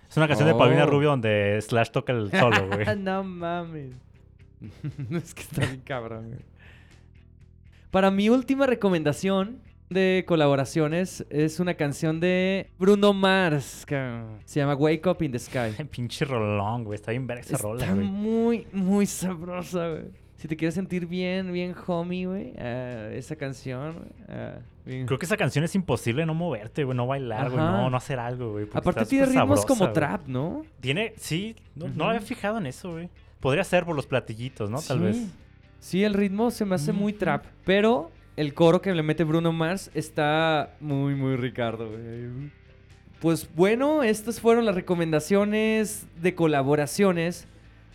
Es 0.07 0.17
una 0.17 0.27
canción 0.27 0.47
de 0.49 0.53
Paulina 0.53 0.83
Oh. 0.83 0.87
Rubio 0.87 1.09
donde 1.09 1.59
Slash 1.61 1.89
toca 1.89 2.13
el 2.13 2.29
solo, 2.29 2.67
güey. 2.71 2.85
no 2.97 3.23
mames. 3.23 3.95
es 5.11 5.33
que 5.33 5.41
está 5.41 5.65
bien 5.65 5.81
cabrón, 5.81 6.27
güey. 6.27 6.41
Para 7.89 8.11
mi 8.11 8.29
última 8.29 8.67
recomendación 8.67 9.61
de 9.91 10.23
colaboraciones 10.27 11.25
es 11.29 11.59
una 11.59 11.73
canción 11.75 12.19
de 12.19 12.69
Bruno 12.79 13.13
Mars. 13.13 13.85
que 13.85 14.21
se 14.45 14.59
llama 14.59 14.75
Wake 14.75 15.05
Up 15.07 15.21
in 15.21 15.31
the 15.31 15.39
Sky. 15.39 15.83
Pinche 15.91 16.25
rolón, 16.25 16.83
güey. 16.83 16.95
Está 16.95 17.11
bien 17.11 17.27
ver 17.27 17.39
esa 17.39 17.57
rola, 17.57 17.81
Está 17.83 17.93
güey. 17.95 18.07
muy, 18.07 18.67
muy 18.73 19.05
sabrosa, 19.05 19.89
güey. 19.89 20.03
Si 20.37 20.47
te 20.47 20.57
quieres 20.57 20.73
sentir 20.73 21.05
bien, 21.05 21.53
bien 21.53 21.75
homie, 21.85 22.25
güey, 22.25 22.53
ah, 22.57 23.09
esa 23.13 23.35
canción, 23.35 24.07
bien- 24.83 25.05
Creo 25.05 25.19
que 25.19 25.27
esa 25.27 25.37
canción 25.37 25.63
es 25.63 25.75
imposible 25.75 26.25
no 26.25 26.33
moverte, 26.33 26.83
güey, 26.83 26.97
no 26.97 27.05
bailar, 27.05 27.51
güey, 27.51 27.63
no, 27.63 27.91
no 27.91 27.95
hacer 27.97 28.17
algo, 28.17 28.53
güey. 28.53 28.65
Aparte 28.73 29.01
está 29.01 29.05
tiene 29.05 29.25
ritmos 29.27 29.61
sabrosa, 29.61 29.67
como 29.67 29.91
trap, 29.93 30.25
¿no? 30.27 30.63
Tiene, 30.79 31.13
sí, 31.17 31.55
no, 31.75 31.89
no 31.89 31.93
Ujú. 31.93 32.03
había 32.05 32.21
fijado 32.21 32.57
en 32.57 32.65
eso, 32.65 32.91
güey. 32.93 33.09
Podría 33.39 33.63
ser 33.63 33.85
por 33.85 33.95
los 33.95 34.07
platillitos, 34.07 34.67
¿no? 34.71 34.79
Tal 34.81 34.97
Sí. 34.97 35.03
vez. 35.03 35.27
Sí, 35.79 36.03
el 36.03 36.15
ritmo 36.15 36.49
se 36.49 36.65
me 36.65 36.73
hace 36.73 36.91
muy 36.91 37.13
trap, 37.13 37.45
pero 37.63 38.09
el 38.37 38.53
coro 38.53 38.81
que 38.81 38.93
le 38.93 39.03
mete 39.03 39.23
Bruno 39.23 39.51
Mars 39.51 39.91
está 39.93 40.75
muy, 40.79 41.15
muy 41.15 41.35
Ricardo, 41.35 41.89
güey. 41.89 42.51
Pues 43.19 43.47
bueno, 43.55 44.01
estas 44.01 44.39
fueron 44.39 44.65
las 44.65 44.73
recomendaciones 44.75 46.05
de 46.21 46.33
colaboraciones 46.33 47.45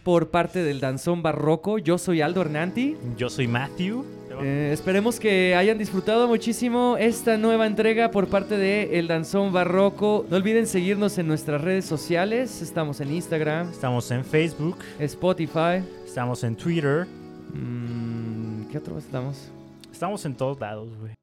por 0.04 0.28
parte 0.30 0.62
del 0.62 0.78
Danzón 0.78 1.22
Barroco. 1.22 1.78
Yo 1.78 1.98
soy 1.98 2.20
Aldo 2.20 2.42
Hernanti. 2.42 2.96
Yo 3.16 3.28
soy 3.28 3.48
Matthew. 3.48 4.04
Eh, 4.40 4.70
esperemos 4.72 5.18
que 5.18 5.54
hayan 5.56 5.78
disfrutado 5.78 6.28
muchísimo 6.28 6.96
esta 6.98 7.38
nueva 7.38 7.66
entrega 7.66 8.10
por 8.12 8.28
parte 8.28 8.56
de 8.56 8.98
El 9.00 9.08
Danzón 9.08 9.52
Barroco. 9.52 10.26
No 10.30 10.36
olviden 10.36 10.66
seguirnos 10.66 11.18
en 11.18 11.26
nuestras 11.26 11.60
redes 11.62 11.86
sociales. 11.86 12.60
Estamos 12.62 13.00
en 13.00 13.12
Instagram, 13.14 13.70
Estamos 13.70 14.08
en 14.12 14.24
Facebook, 14.24 14.76
Spotify. 15.00 15.82
estamos 16.06 16.44
en 16.44 16.54
Twitter, 16.54 17.06
Mm, 17.52 18.64
¿Qué 18.70 18.78
otro 18.78 18.98
estamos? 18.98 19.48
Estamos 19.96 20.26
en 20.26 20.36
todos 20.36 20.60
lados, 20.60 20.94
güey. 20.98 21.14